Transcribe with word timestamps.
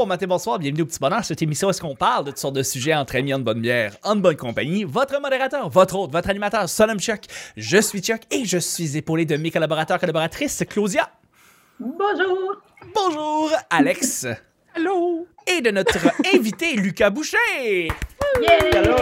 bon 0.00 0.06
matin, 0.06 0.26
bonsoir, 0.26 0.58
bienvenue 0.58 0.80
au 0.80 0.86
Petit 0.86 0.98
Bonheur. 0.98 1.22
Cette 1.22 1.42
émission, 1.42 1.68
est-ce 1.68 1.82
qu'on 1.82 1.94
parle 1.94 2.24
de 2.24 2.30
toutes 2.30 2.38
sortes 2.38 2.54
de 2.54 2.62
sujets 2.62 2.94
entre 2.94 3.16
amis, 3.16 3.34
en 3.34 3.38
bonne 3.38 3.60
bière, 3.60 3.98
en 4.02 4.16
bonne 4.16 4.34
compagnie? 4.34 4.82
Votre 4.84 5.20
modérateur, 5.20 5.68
votre 5.68 5.94
hôte, 5.94 6.10
votre 6.10 6.30
animateur, 6.30 6.66
son 6.70 6.96
Chuck. 6.96 7.24
Je 7.58 7.76
suis 7.76 8.00
Chuck 8.00 8.22
et 8.30 8.46
je 8.46 8.56
suis 8.56 8.96
épaulé 8.96 9.26
de 9.26 9.36
mes 9.36 9.50
collaborateurs, 9.50 10.00
collaboratrices, 10.00 10.64
Claudia. 10.70 11.10
Bonjour. 11.78 12.62
Bonjour, 12.94 13.50
Alex. 13.68 14.26
Allô. 14.74 15.26
Et 15.46 15.60
de 15.60 15.70
notre 15.70 15.98
invité, 16.34 16.76
Lucas 16.76 17.10
Boucher. 17.10 17.88
Allô. 18.72 18.96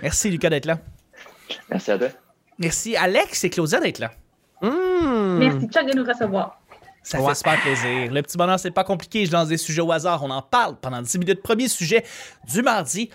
Merci, 0.00 0.30
Lucas, 0.30 0.48
d'être 0.48 0.64
là. 0.64 0.78
Merci 1.68 1.90
à 1.90 1.98
toi. 1.98 2.08
Merci, 2.58 2.96
Alex 2.96 3.44
et 3.44 3.50
Claudia, 3.50 3.80
d'être 3.80 3.98
là. 3.98 4.12
Mmh. 4.62 5.38
Merci 5.40 5.68
Chuck 5.68 5.86
de 5.90 5.94
nous 5.94 6.04
recevoir. 6.04 6.61
Ça 7.02 7.20
Ouais. 7.20 7.28
fait 7.30 7.34
super 7.34 7.60
plaisir. 7.60 8.12
Le 8.12 8.22
petit 8.22 8.36
bonheur, 8.36 8.58
c'est 8.60 8.70
pas 8.70 8.84
compliqué. 8.84 9.26
Je 9.26 9.32
lance 9.32 9.48
des 9.48 9.56
sujets 9.56 9.80
au 9.82 9.90
hasard. 9.90 10.22
On 10.22 10.30
en 10.30 10.42
parle 10.42 10.76
pendant 10.80 11.02
10 11.02 11.18
minutes. 11.18 11.42
Premier 11.42 11.68
sujet 11.68 12.04
du 12.52 12.62
mardi. 12.62 13.10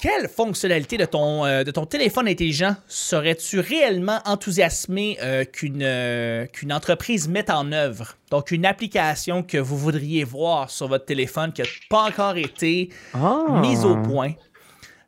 Quelle 0.00 0.28
fonctionnalité 0.28 0.96
de 0.98 1.04
ton, 1.06 1.46
euh, 1.46 1.64
de 1.64 1.70
ton 1.70 1.86
téléphone 1.86 2.28
intelligent 2.28 2.76
serais-tu 2.88 3.58
réellement 3.60 4.20
enthousiasmé 4.26 5.16
euh, 5.22 5.44
qu'une 5.44 5.82
euh, 5.82 6.46
qu'une 6.46 6.72
entreprise 6.72 7.26
mette 7.28 7.48
en 7.48 7.72
œuvre? 7.72 8.16
Donc, 8.30 8.50
une 8.50 8.66
application 8.66 9.42
que 9.42 9.56
vous 9.56 9.78
voudriez 9.78 10.22
voir 10.24 10.70
sur 10.70 10.88
votre 10.88 11.06
téléphone 11.06 11.52
qui 11.52 11.62
n'a 11.62 11.68
pas 11.88 12.02
encore 12.02 12.36
été 12.36 12.90
Ah. 13.14 13.44
mise 13.62 13.84
au 13.84 13.96
point. 13.96 14.32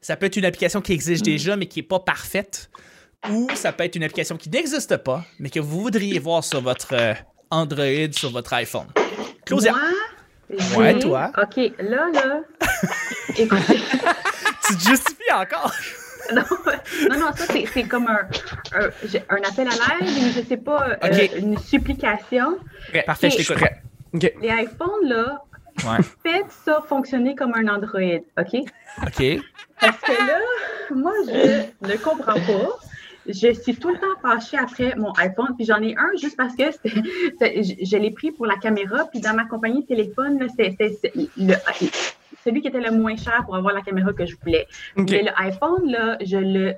Ça 0.01 0.17
peut 0.17 0.27
être 0.27 0.37
une 0.37 0.45
application 0.45 0.81
qui 0.81 0.93
existe 0.93 1.25
déjà, 1.25 1.57
mais 1.57 1.67
qui 1.67 1.81
n'est 1.81 1.87
pas 1.87 2.01
parfaite. 2.01 2.71
Ou 3.31 3.49
ça 3.55 3.73
peut 3.73 3.85
être 3.85 3.97
une 3.97 4.05
application 4.05 4.37
qui 4.37 4.49
n'existe 4.49 4.97
pas, 4.99 5.25
mais 5.41 5.51
que 5.51 5.59
vous 5.61 5.81
voudriez 5.81 6.19
voir 6.21 6.45
sur 6.45 6.61
votre 6.63 6.95
euh, 6.95 7.13
Android, 7.51 8.13
sur 8.13 8.31
votre 8.31 8.53
iPhone. 8.55 8.87
Claudia, 9.45 9.73
Moi, 9.73 10.77
Ouais, 10.77 10.99
toi. 10.99 11.33
OK, 11.43 11.73
là, 11.81 12.07
là. 12.13 12.41
Écoutez, 13.39 13.81
tu 14.67 14.77
te 14.77 14.83
justifies 14.83 15.33
encore? 15.33 15.73
non, 16.35 16.43
non, 17.11 17.19
non, 17.19 17.33
ça, 17.35 17.45
c'est 17.47 17.67
c'est 17.73 17.85
comme 17.85 18.09
un, 18.09 18.27
un, 18.75 19.37
appel 19.43 19.69
à 19.69 19.71
l'aide, 19.71 20.11
mais 20.23 20.31
je 20.31 20.43
sais 20.47 20.57
pas, 20.57 20.97
euh, 21.03 21.27
une 21.37 21.59
supplication. 21.59 22.59
Parfait, 23.07 23.31
je 23.31 23.37
t'écoute. 23.37 23.63
OK. 24.15 24.33
Les 24.41 24.49
iPhones, 24.49 25.09
là, 25.09 25.43
Ouais. 25.85 25.99
faites 26.25 26.51
ça 26.65 26.83
fonctionner 26.89 27.35
comme 27.35 27.53
un 27.55 27.69
Android, 27.69 28.23
OK? 28.39 28.55
OK. 29.03 29.41
Parce 29.79 30.01
que 30.01 30.13
là, 30.13 30.39
moi, 30.95 31.13
je 31.27 31.87
ne 31.87 31.97
comprends 31.97 32.33
pas. 32.33 32.79
Je 33.29 33.53
suis 33.53 33.77
tout 33.77 33.91
le 33.91 33.99
temps 33.99 34.17
fâchée 34.23 34.57
après 34.57 34.95
mon 34.97 35.13
iPhone, 35.19 35.55
puis 35.57 35.65
j'en 35.67 35.81
ai 35.83 35.95
un 35.97 36.17
juste 36.21 36.37
parce 36.37 36.55
que 36.55 36.65
je, 36.71 37.75
je 37.85 37.97
l'ai 37.97 38.11
pris 38.11 38.31
pour 38.31 38.47
la 38.47 38.57
caméra, 38.57 39.07
puis 39.11 39.21
dans 39.21 39.35
ma 39.35 39.45
compagnie 39.45 39.83
de 39.83 39.87
téléphone, 39.87 40.47
c'est 40.57 40.77
celui 42.45 42.61
qui 42.61 42.69
était 42.69 42.81
le 42.81 42.93
moins 42.93 43.17
cher 43.17 43.43
pour 43.45 43.57
avoir 43.57 43.75
la 43.75 43.83
caméra 43.83 44.13
que 44.13 44.25
je 44.27 44.37
voulais. 44.45 44.67
Mais 44.97 45.23
le 45.23 45.31
iPhone, 45.41 45.91
là, 45.91 46.17
je 46.25 46.37
le 46.37 46.75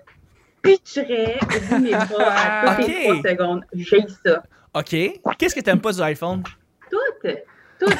pitcherais 0.62 1.36
au 1.42 1.60
bout 1.68 1.78
de 1.78 1.82
mes 1.84 1.90
bras 1.90 2.32
à 2.34 2.76
toutes 2.76 2.88
les 2.88 2.94
Ok. 2.94 3.02
trois 3.02 3.30
secondes. 3.30 3.64
J'ai 3.74 4.04
ça. 4.24 4.42
OK. 4.74 4.90
Qu'est-ce 5.38 5.54
que 5.54 5.60
t'aimes 5.60 5.80
pas 5.80 5.92
du 5.92 6.00
iPhone? 6.00 6.42
Tout, 6.90 7.28
tout. 7.80 7.92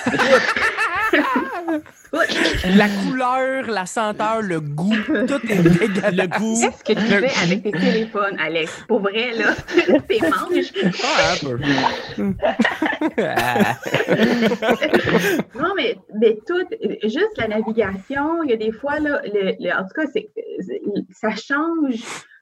La 2.77 2.89
couleur, 2.89 3.67
la 3.69 3.87
senteur, 3.87 4.41
le 4.43 4.61
goût, 4.61 4.95
tout 5.27 5.41
est 5.51 5.63
dégueulasse. 5.63 6.15
Le 6.15 6.27
goût. 6.39 6.61
Qu'est-ce 6.85 6.95
que 6.95 7.01
tu 7.01 7.07
fais 7.29 7.43
avec 7.45 7.63
tes 7.63 7.71
téléphones, 7.73 8.37
Alex? 8.39 8.85
Pour 8.89 9.01
vrai, 9.01 9.33
là, 9.33 9.55
tes 10.09 10.21
manches. 10.21 10.73
Ah, 11.05 11.33
un 11.33 11.37
peu. 11.47 11.59
Non, 15.59 15.73
mais, 15.77 15.97
mais 16.21 16.39
tout, 16.47 16.65
juste 17.05 17.37
la 17.37 17.49
navigation, 17.49 18.43
il 18.45 18.51
y 18.51 18.53
a 18.53 18.57
des 18.57 18.73
fois, 18.73 18.99
là, 19.01 19.21
le, 19.25 19.53
le- 19.59 19.73
en 19.73 19.83
tout 19.83 19.95
cas, 19.95 20.07
c'est- 20.13 20.31
ça 21.13 21.31
change 21.37 21.97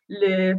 le. 0.08 0.54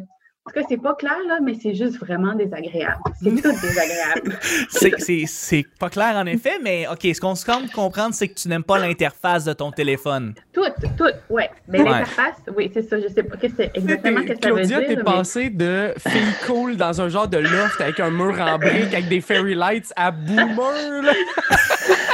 En 0.47 0.49
tout 0.49 0.61
cas, 0.61 0.65
c'est 0.69 0.81
pas 0.81 0.95
clair, 0.95 1.17
là, 1.27 1.39
mais 1.43 1.55
c'est 1.61 1.75
juste 1.75 1.99
vraiment 1.99 2.33
désagréable. 2.33 3.01
C'est 3.21 3.29
tout 3.31 3.51
désagréable. 3.61 4.39
C'est- 4.69 4.93
C'est 4.97 5.23
c'est 5.27 5.65
pas 5.77 5.89
clair 5.89 6.15
en 6.15 6.25
effet, 6.25 6.57
mais 6.63 6.87
OK, 6.87 7.01
ce 7.13 7.19
qu'on 7.19 7.35
se 7.35 7.43
semble 7.45 7.69
comprendre, 7.69 8.13
c'est 8.15 8.29
que 8.29 8.33
tu 8.35 8.47
n'aimes 8.47 8.63
pas 8.63 8.77
l'interface 8.79 9.43
de 9.43 9.51
ton 9.51 9.71
téléphone. 9.71 10.33
Tout, 10.53 10.61
tout, 10.97 11.03
ouais. 11.29 11.49
Mais 11.67 11.79
Ouais. 11.81 11.89
l'interface, 11.89 12.35
oui, 12.55 12.71
c'est 12.73 12.83
ça. 12.89 12.97
Je 12.97 13.07
sais 13.09 13.23
pas 13.23 13.35
qu'est-ce 13.35 13.55
que 13.55 13.63
c'est 13.63 13.71
exactement 13.77 14.21
ce 14.21 14.23
que 14.23 14.27
ça 14.41 14.49
veut 14.49 14.55
Claudia, 14.55 14.79
dire. 14.79 14.87
t'es 14.87 14.95
mais- 14.95 15.03
passée 15.03 15.49
de 15.49 15.93
fille 16.07 16.33
cool 16.45 16.77
dans 16.77 17.01
un 17.01 17.09
genre 17.09 17.27
de 17.27 17.37
loft 17.39 17.81
avec 17.81 17.99
un 17.99 18.09
mur 18.09 18.39
en 18.39 18.57
briques 18.57 18.93
avec 18.93 19.09
des 19.09 19.19
fairy 19.21 19.53
lights 19.53 19.91
à 19.97 20.11
boomer. 20.11 21.01
là. 21.03 21.13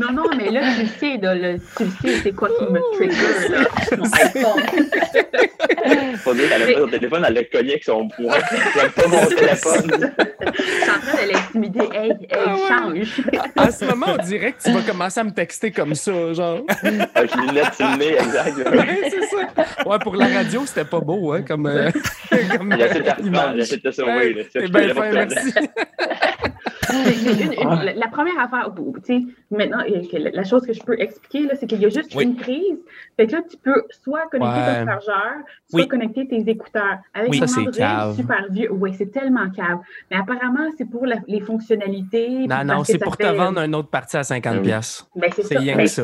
Non, 0.00 0.12
non, 0.12 0.24
mais 0.36 0.50
là, 0.50 0.60
tu 0.76 0.82
le 0.82 0.88
sais, 0.98 1.16
là, 1.20 1.34
le- 1.34 1.58
tu 1.76 1.84
le 1.84 1.90
sais, 1.90 2.20
c'est 2.22 2.32
quoi 2.32 2.48
qui 2.58 2.64
me 2.64 2.80
trigger, 2.94 3.48
là, 3.50 3.58
mon 3.98 4.04
iPhone. 4.04 4.62
Faut 6.24 6.34
dire 6.34 6.48
qu'elle 6.48 6.62
a 6.62 6.66
pas 6.66 6.80
son 6.80 6.86
téléphone, 6.88 7.24
elle 7.26 7.34
l'a 7.34 7.44
cogné 7.44 7.70
avec 7.72 7.84
son 7.84 8.08
poing. 8.08 8.34
J'aime 8.74 8.90
pas 8.90 9.08
mon 9.08 9.26
téléphone. 9.26 9.90
Je 9.90 10.62
suis 10.62 10.90
en 10.90 11.00
train 11.00 11.26
de 11.26 11.32
l'intimider. 11.32 11.80
Hey, 11.92 12.10
hey, 12.10 12.28
Ah 12.46 12.54
ouais. 12.54 13.04
change. 13.04 13.22
À 13.56 13.70
ce 13.70 13.84
moment, 13.86 14.06
on 14.18 14.22
dirait 14.24 14.52
que 14.52 14.62
tu 14.62 14.70
vas 14.72 14.82
commencer 14.82 15.20
à 15.20 15.24
me 15.24 15.30
texter 15.30 15.70
comme 15.70 15.94
ça, 15.94 16.32
genre. 16.32 16.60
Avec 17.14 17.34
les 17.36 17.42
lunettes 17.46 17.74
sur 17.74 17.88
le 17.90 17.96
nez, 17.96 18.12
exact. 18.18 18.56
Ouais, 18.70 19.10
c'est 19.10 19.22
ça. 19.26 19.88
Ouais, 19.88 19.98
pour 20.00 20.16
la 20.16 20.26
radio, 20.26 20.62
c'était 20.66 20.84
pas 20.84 21.00
beau, 21.00 21.32
hein, 21.32 21.42
comme, 21.46 21.66
euh, 21.66 21.90
comme 22.56 22.74
Il 22.76 22.82
essaie 22.82 23.00
de 23.00 23.10
te 23.10 23.22
image. 23.22 23.68
te 23.82 23.90
sauver. 23.90 24.12
Ouais, 24.12 24.32
là. 24.34 24.42
C'est 24.52 24.70
bien 24.70 24.94
fin, 24.94 25.10
merci. 25.12 25.54
Une- 26.92 27.52
une- 27.52 27.98
la, 27.98 28.08
première 28.08 28.38
affaire, 28.40 28.72
où- 28.78 28.94
tu 28.98 29.04
sais, 29.04 29.22
maintenant, 29.50 29.80
euh, 29.88 30.30
la 30.32 30.44
chose 30.44 30.66
que 30.66 30.72
je 30.72 30.82
peux 30.82 30.98
expliquer, 31.00 31.46
là, 31.46 31.54
c'est 31.56 31.66
qu'il 31.66 31.80
y 31.80 31.86
a 31.86 31.88
juste 31.88 32.14
Oui. 32.14 32.24
une 32.24 32.36
prise. 32.36 32.78
Fait 33.16 33.26
que 33.26 33.32
là, 33.32 33.42
tu 33.48 33.56
peux 33.56 33.84
soit 34.02 34.22
connecter 34.30 34.58
Ouais. 34.60 34.80
ton 34.80 34.86
chargeur, 34.86 35.32
soit 35.68 35.80
Oui. 35.80 35.88
connecter 35.88 36.26
tes 36.28 36.48
écouteurs. 36.50 36.98
Avec 37.14 37.30
Oui. 37.30 37.38
Ça, 37.38 37.46
c'est 37.46 37.64
super 38.16 38.46
vieux, 38.50 38.72
oui, 38.72 38.94
c'est 38.96 39.10
tellement 39.12 39.48
cave. 39.50 39.78
Mais 40.10 40.16
apparemment, 40.16 40.68
c'est 40.76 40.84
pour 40.88 41.06
la- 41.06 41.16
les 41.28 41.40
fonctionnalités. 41.40 42.46
Non, 42.46 42.64
non, 42.64 42.84
c'est 42.84 42.98
pour 42.98 43.16
te 43.16 43.24
fait- 43.26 43.34
vendre 43.34 43.60
un 43.60 43.72
autre 43.72 43.88
parti 43.88 44.16
à 44.16 44.22
50$. 44.22 44.56
Oui. 44.56 44.62
piastres. 44.62 45.08
Ben, 45.16 45.30
c'est 45.34 45.42
ça. 45.42 45.58
rien 45.58 45.76
Ben, 45.76 45.84
que 45.84 45.88
ça. 45.90 46.02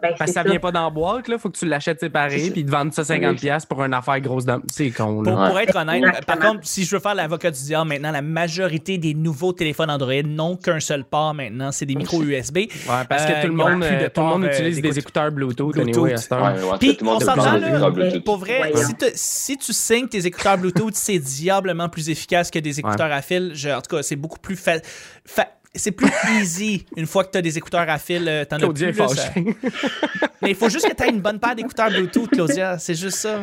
Ben, 0.00 0.14
Parce 0.16 0.30
que 0.30 0.34
ça 0.34 0.42
vient 0.44 0.60
pas 0.60 0.70
dans 0.70 0.84
la 0.84 0.90
boîte, 0.90 1.26
là. 1.28 1.38
Faut 1.38 1.50
que 1.50 1.58
tu 1.58 1.66
l'achètes 1.66 1.98
séparé, 2.00 2.36
puis 2.52 2.60
ils 2.60 2.66
te 2.66 2.70
vendent 2.70 2.92
ça 2.92 3.02
50$ 3.02 3.34
piastres 3.36 3.66
pour 3.68 3.82
une 3.82 3.92
affaire 3.94 4.20
grosse. 4.20 4.44
dans- 4.44 4.60
C'est 4.70 4.90
con, 4.90 5.22
Pour, 5.24 5.36
là. 5.36 5.48
pour 5.48 5.58
être 5.58 5.74
honnête, 5.76 5.96
Exactement. 6.04 6.36
par 6.38 6.38
contre, 6.50 6.60
si 6.68 6.84
je 6.84 6.94
veux 6.94 7.00
faire 7.00 7.14
l'avocat 7.16 7.50
du 7.50 7.60
diable 7.60 7.88
maintenant, 7.88 8.12
la 8.12 8.22
majorité 8.22 8.96
des 8.98 9.14
nouveaux 9.14 9.52
téléphones 9.52 9.90
Android 9.90 10.22
n'ont 10.24 10.56
qu'un 10.56 10.78
seul 10.80 11.04
port 11.04 11.34
maintenant, 11.34 11.72
c'est 11.72 11.84
des 11.86 11.96
micros 11.96 12.22
USB. 12.22 12.56
Ouais, 12.58 12.68
parce 13.08 13.26
que 13.26 13.32
Euh, 13.32 13.40
tout 13.42 13.48
le 13.48 13.54
monde, 13.54 13.82
euh, 13.82 14.08
tout 14.14 14.20
le 14.20 14.46
euh, 14.46 14.52
utilise 14.52 14.80
des 14.80 14.98
écouteurs 14.98 15.32
Bluetooth, 15.32 15.72
Bluetooth. 15.74 15.96
anyway, 15.96 16.12
à 16.14 16.16
cette 16.16 16.32
heure. 16.32 16.42
Ouais, 16.44 16.62
ouais, 16.62 16.78
Puis, 16.78 16.98
on 17.02 17.20
s'entend, 17.20 17.52
là. 17.58 17.90
Pour 18.24 18.36
vrai, 18.38 18.72
si, 18.76 18.94
te- 18.94 19.10
si 19.14 19.56
tu 19.58 19.72
signes 19.72 20.06
tes 20.08 20.24
écouteurs 20.26 20.58
Bluetooth, 20.58 20.94
c'est 20.94 21.18
diablement 21.18 21.88
plus 21.88 22.08
efficace 22.08 22.50
que 22.50 22.58
des 22.60 22.78
écouteurs 22.78 23.10
à 23.12 23.20
fil. 23.22 23.50
Je- 23.54 23.68
en 23.70 23.80
tout 23.80 23.96
cas, 23.96 24.02
c'est 24.02 24.16
beaucoup 24.16 24.38
plus 24.38 24.56
fa- 24.56 24.80
fa- 25.24 25.48
c'est 25.74 25.92
plus 25.92 26.10
easy 26.40 26.86
une 26.96 27.06
fois 27.06 27.24
que 27.24 27.30
tu 27.32 27.38
as 27.38 27.42
des 27.42 27.56
écouteurs 27.58 27.88
à 27.88 27.98
fil. 27.98 28.26
euh, 28.28 28.44
T'en 28.44 28.56
as 28.56 28.58
Claudia 28.60 28.88
plus, 28.90 28.98
là, 28.98 29.08
ça-. 29.08 29.32
Mais 30.42 30.50
il 30.50 30.56
faut 30.56 30.68
juste 30.68 30.88
que 30.88 30.94
tu 30.94 31.02
aies 31.02 31.10
une 31.10 31.20
bonne 31.20 31.38
paire 31.38 31.54
d'écouteurs 31.54 31.88
Bluetooth, 31.90 32.30
Claudia. 32.30 32.78
C'est 32.78 32.94
juste 32.94 33.18
ça. 33.18 33.40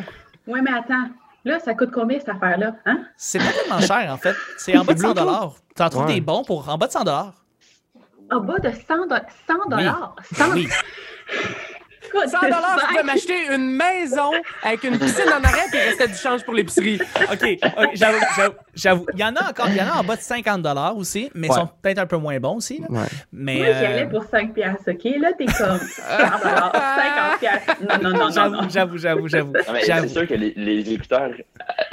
Oui, 0.47 0.59
mais 0.63 0.71
attends. 0.71 1.09
Là, 1.43 1.59
ça 1.59 1.73
coûte 1.73 1.91
combien 1.93 2.17
cette 2.19 2.29
affaire-là? 2.29 2.75
Hein? 2.85 2.99
C'est 3.17 3.39
pas 3.39 3.51
tellement 3.51 3.79
cher, 3.81 4.11
en 4.13 4.17
fait. 4.17 4.35
C'est 4.57 4.75
en 4.77 4.83
bas 4.85 4.93
de 4.93 4.99
100 4.99 5.13
Bluetooth? 5.13 5.53
T'en 5.75 5.89
trouves 5.89 6.05
Ouais. 6.05 6.13
des 6.15 6.21
bons 6.21 6.43
pour 6.43 6.67
en 6.69 6.77
bas 6.77 6.87
de 6.87 6.91
100 6.91 7.01
En 7.01 8.39
bas 8.41 8.59
de 8.59 8.69
100 8.71 8.97
dollars. 9.07 9.21
100 9.47 9.69
dollars? 9.69 10.15
100 10.33 10.51
Oui. 10.53 10.67
Écoute, 12.07 12.29
100 12.29 12.41
dollars, 12.41 12.79
tu 12.89 12.95
peux 12.97 13.03
m'acheter 13.03 13.47
une 13.53 13.71
maison 13.71 14.31
avec 14.63 14.83
une 14.83 14.97
piscine 14.99 15.29
en 15.29 15.43
arrière 15.43 15.65
et 15.73 15.77
il 15.77 15.79
restait 15.89 16.07
du 16.07 16.15
change 16.15 16.43
pour 16.43 16.53
l'épicerie. 16.53 16.99
OK, 17.31 17.57
j'avoue. 17.93 19.05
Il 19.13 19.19
y 19.19 19.23
en 19.23 19.35
a 19.35 19.49
encore, 19.49 19.67
il 19.69 19.75
y 19.77 19.81
en 19.81 19.87
a 19.87 19.99
en 19.99 20.03
bas 20.03 20.15
de 20.15 20.21
50 20.21 20.65
aussi, 20.95 21.29
mais 21.33 21.47
ils 21.47 21.51
Ouais. 21.51 21.57
sont 21.57 21.69
peut-être 21.81 21.99
un 21.99 22.05
peu 22.05 22.17
moins 22.17 22.39
bons 22.39 22.55
aussi. 22.57 22.79
là. 22.79 22.87
Ouais. 22.89 23.05
Mais 23.31 23.55
Moi, 23.57 23.65
j'y 23.67 23.71
euh, 23.71 23.87
allais 23.87 24.05
pour 24.09 24.23
5 24.23 24.53
piastres, 24.53 24.89
OK? 24.91 25.03
Là, 25.19 25.31
t'es 25.37 25.45
comme 25.45 25.79
100 25.79 26.17
dollars, 26.43 26.71
50 26.73 27.39
piastres. 27.39 27.75
Non, 27.81 27.97
non, 28.01 28.17
non, 28.17 28.25
non, 28.25 28.69
j'avoue, 28.69 28.97
j'avoue, 28.97 29.27
j'avoue, 29.27 29.53
c'est 29.65 29.85
J'avoue. 29.85 30.07
sûr 30.09 30.27
que 30.27 30.33
les, 30.33 30.53
les 30.55 30.93
écouteurs 30.93 31.31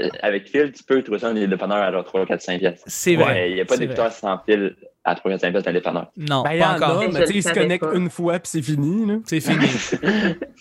euh, 0.00 0.08
avec 0.22 0.48
fil, 0.48 0.72
tu 0.72 0.82
peux 0.84 1.02
trouver 1.02 1.18
ça 1.18 1.28
dans 1.28 1.34
les 1.34 1.46
dépanneurs 1.46 1.82
à 1.82 1.92
genre 1.92 2.04
3, 2.04 2.26
4, 2.26 2.40
5 2.42 2.58
pièces. 2.58 2.82
C'est 2.86 3.16
vrai. 3.16 3.24
Ouais, 3.32 3.50
il 3.50 3.54
n'y 3.54 3.60
a 3.60 3.64
pas 3.64 3.76
d'écouteurs 3.76 4.12
sans 4.12 4.38
fil 4.46 4.74
à 5.04 5.14
3, 5.16 5.32
4, 5.32 5.40
5 5.40 5.50
pièces 5.50 5.62
dans 5.64 5.70
les 5.72 5.78
dépanneurs. 5.80 6.12
Non, 6.16 6.42
Ben, 6.44 6.52
il 6.52 6.58
pas 6.60 6.68
en 6.70 6.76
encore. 6.76 7.02
a, 7.02 7.08
Mais 7.08 7.20
tu 7.22 7.26
sais, 7.26 7.34
ils 7.38 7.42
se 7.42 7.78
pas. 7.78 7.94
une 7.94 8.08
fois 8.10 8.34
puis 8.38 8.50
c'est 8.52 8.62
fini. 8.62 9.06
Là. 9.06 9.14
C'est 9.24 9.40
fini. 9.46 9.66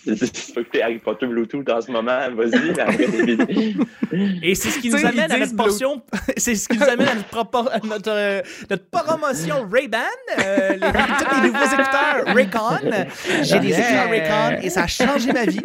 C'est 0.04 0.54
pas 0.54 0.60
écouter 0.62 0.82
Harry 0.82 0.98
Potter 0.98 1.26
Bluetooth 1.26 1.68
en 1.70 1.80
ce 1.80 1.90
moment, 1.92 2.18
vas-y, 2.34 2.72
mais 2.72 2.80
après 2.80 3.06
c'est 3.06 3.46
fini. 3.46 3.76
Et 4.42 4.54
c'est 4.54 4.70
ce 4.70 4.78
qui 4.80 4.90
Tu 4.90 4.96
nous 4.96 5.06
amène 5.06 5.30
à 5.30 5.38
notre 5.38 5.54
portion. 5.56 6.02
c'est 6.36 6.54
ce 6.56 6.68
qui 6.68 6.76
nous 6.76 6.84
amène 6.88 7.08
à 7.08 7.14
notre, 7.14 7.28
propor- 7.30 7.70
à 7.70 7.78
notre, 7.86 8.10
euh, 8.10 8.42
notre 8.68 8.84
promotion 8.90 9.68
Ray-Ban. 9.70 9.98
euh, 10.40 10.72
les, 10.72 10.78
tous 10.80 11.42
les 11.42 11.48
nouveaux 11.48 11.64
écouteurs 11.64 12.34
Raycon. 12.34 12.90
J'ai 13.42 13.60
des 13.60 13.68
écouteurs 13.72 14.10
Raycon 14.10 14.62
et 14.62 14.70
ça 14.70 14.82
a 14.82 14.86
changé 14.88 15.32
ma 15.32 15.44
vie. 15.44 15.60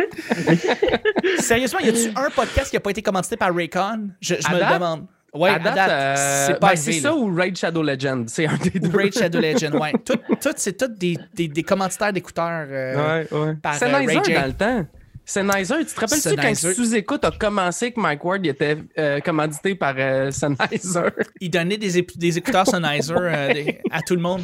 Sérieusement, 1.40 1.80
y 1.80 1.90
a-tu 1.90 2.10
un 2.16 2.30
podcast 2.30 2.70
qui 2.70 2.78
a 2.78 2.80
pas 2.80 2.92
été 2.92 3.02
commandité 3.02 3.38
par 3.38 3.54
Raycon? 3.54 4.10
Je, 4.22 4.36
je 4.36 4.48
À 4.48 4.54
me 4.54 4.60
le 4.60 4.74
demande. 4.74 5.06
Ouais, 5.38 5.50
à 5.52 5.60
date, 5.60 5.90
euh, 5.90 6.46
c'est 6.48 6.60
pas 6.60 6.70
ben, 6.70 6.76
c'est 6.76 6.92
ça 6.94 7.16
ou 7.16 7.34
Raid 7.34 7.56
Shadow 7.58 7.84
Legend. 7.84 8.28
C'est 8.30 8.48
un 8.48 8.58
des 8.58 8.80
deux. 8.80 8.96
Raid 8.98 9.14
Shadow 9.14 9.40
Legend, 9.40 9.76
ouais. 9.76 9.94
Tout, 10.06 10.16
tout, 10.42 10.50
c'est 10.56 10.78
tout 10.78 10.88
des, 10.88 11.18
des, 11.34 11.48
des 11.48 11.64
commanditaires 11.64 12.12
d'écouteurs. 12.14 12.66
euh, 12.70 12.96
Ouais, 13.22 13.28
ouais. 13.38 13.56
par, 13.62 13.76
Sennheiser 13.76 14.18
euh, 14.18 14.20
Ray 14.20 14.26
J. 14.26 14.34
dans 14.34 14.46
le 14.48 14.54
temps. 14.54 14.86
Sennheiser, 15.26 15.76
tu 15.86 15.94
te 15.94 16.00
rappelles-tu 16.00 16.36
quand. 16.36 16.56
Sous-Écoute 16.74 17.26
a 17.26 17.32
commencé 17.32 17.92
que 17.92 18.00
Mike 18.00 18.24
Ward 18.24 18.46
il 18.46 18.50
était 18.50 18.78
euh, 18.98 19.20
commandité 19.20 19.76
par 19.76 19.94
euh, 19.98 20.32
Sennheiser? 20.32 21.02
Il 21.42 21.50
donnait 21.50 21.78
des, 21.78 22.02
des 22.16 22.38
écouteurs 22.38 22.66
Sennheiser 22.66 23.14
euh, 23.18 23.54
des- 23.54 23.80
à 23.92 24.02
tout 24.02 24.16
le 24.16 24.22
monde. 24.22 24.42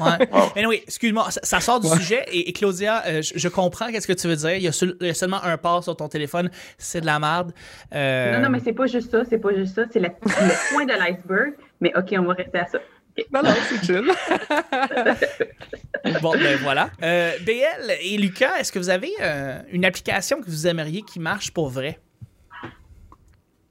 Ouais. 0.00 0.28
Anyway, 0.56 0.82
excuse-moi, 0.86 1.30
ça, 1.30 1.40
ça 1.42 1.60
sort 1.60 1.80
du 1.80 1.88
sujet 1.88 2.24
et, 2.32 2.48
et 2.48 2.52
Claudia, 2.52 3.02
euh, 3.06 3.22
je, 3.22 3.32
je 3.36 3.48
comprends 3.48 3.90
qu'est-ce 3.90 4.06
que 4.06 4.12
tu 4.12 4.26
veux 4.28 4.36
dire. 4.36 4.54
Il 4.54 4.62
y, 4.62 4.68
a 4.68 4.72
seul- 4.72 4.96
il 5.00 5.06
y 5.06 5.10
a 5.10 5.14
seulement 5.14 5.42
un 5.42 5.56
port 5.58 5.82
sur 5.84 5.96
ton 5.96 6.08
téléphone, 6.08 6.50
c'est 6.78 7.00
de 7.00 7.06
la 7.06 7.18
merde. 7.18 7.52
Euh, 7.94 8.32
Non, 8.36 8.40
non, 8.44 8.48
mais 8.50 8.60
c'est 8.60 8.72
pas 8.72 8.86
juste 8.86 9.10
ça, 9.10 9.22
c'est 9.28 9.38
pas 9.38 9.54
juste 9.54 9.74
ça, 9.74 9.82
c'est 9.92 10.00
le, 10.00 10.08
le 10.08 10.72
point 10.74 10.84
de 10.86 10.92
l'iceberg. 10.92 11.54
Mais 11.80 11.92
OK, 11.96 12.14
on 12.18 12.22
va 12.24 12.34
rester 12.34 12.58
à 12.58 12.66
ça. 12.66 12.78
Non, 13.32 13.42
non, 13.42 13.54
c'est 13.68 13.84
chill. 13.84 14.04
Bon, 16.22 16.32
ben 16.32 16.56
voilà. 16.62 16.90
Euh, 17.02 17.32
BL 17.44 17.90
et 18.02 18.16
Lucas, 18.18 18.58
est-ce 18.60 18.70
que 18.70 18.78
vous 18.78 18.90
avez 18.90 19.10
euh, 19.20 19.58
une 19.72 19.84
application 19.84 20.40
que 20.40 20.46
vous 20.48 20.66
aimeriez 20.66 21.02
qui 21.02 21.18
marche 21.18 21.50
pour 21.50 21.68
vrai? 21.68 21.98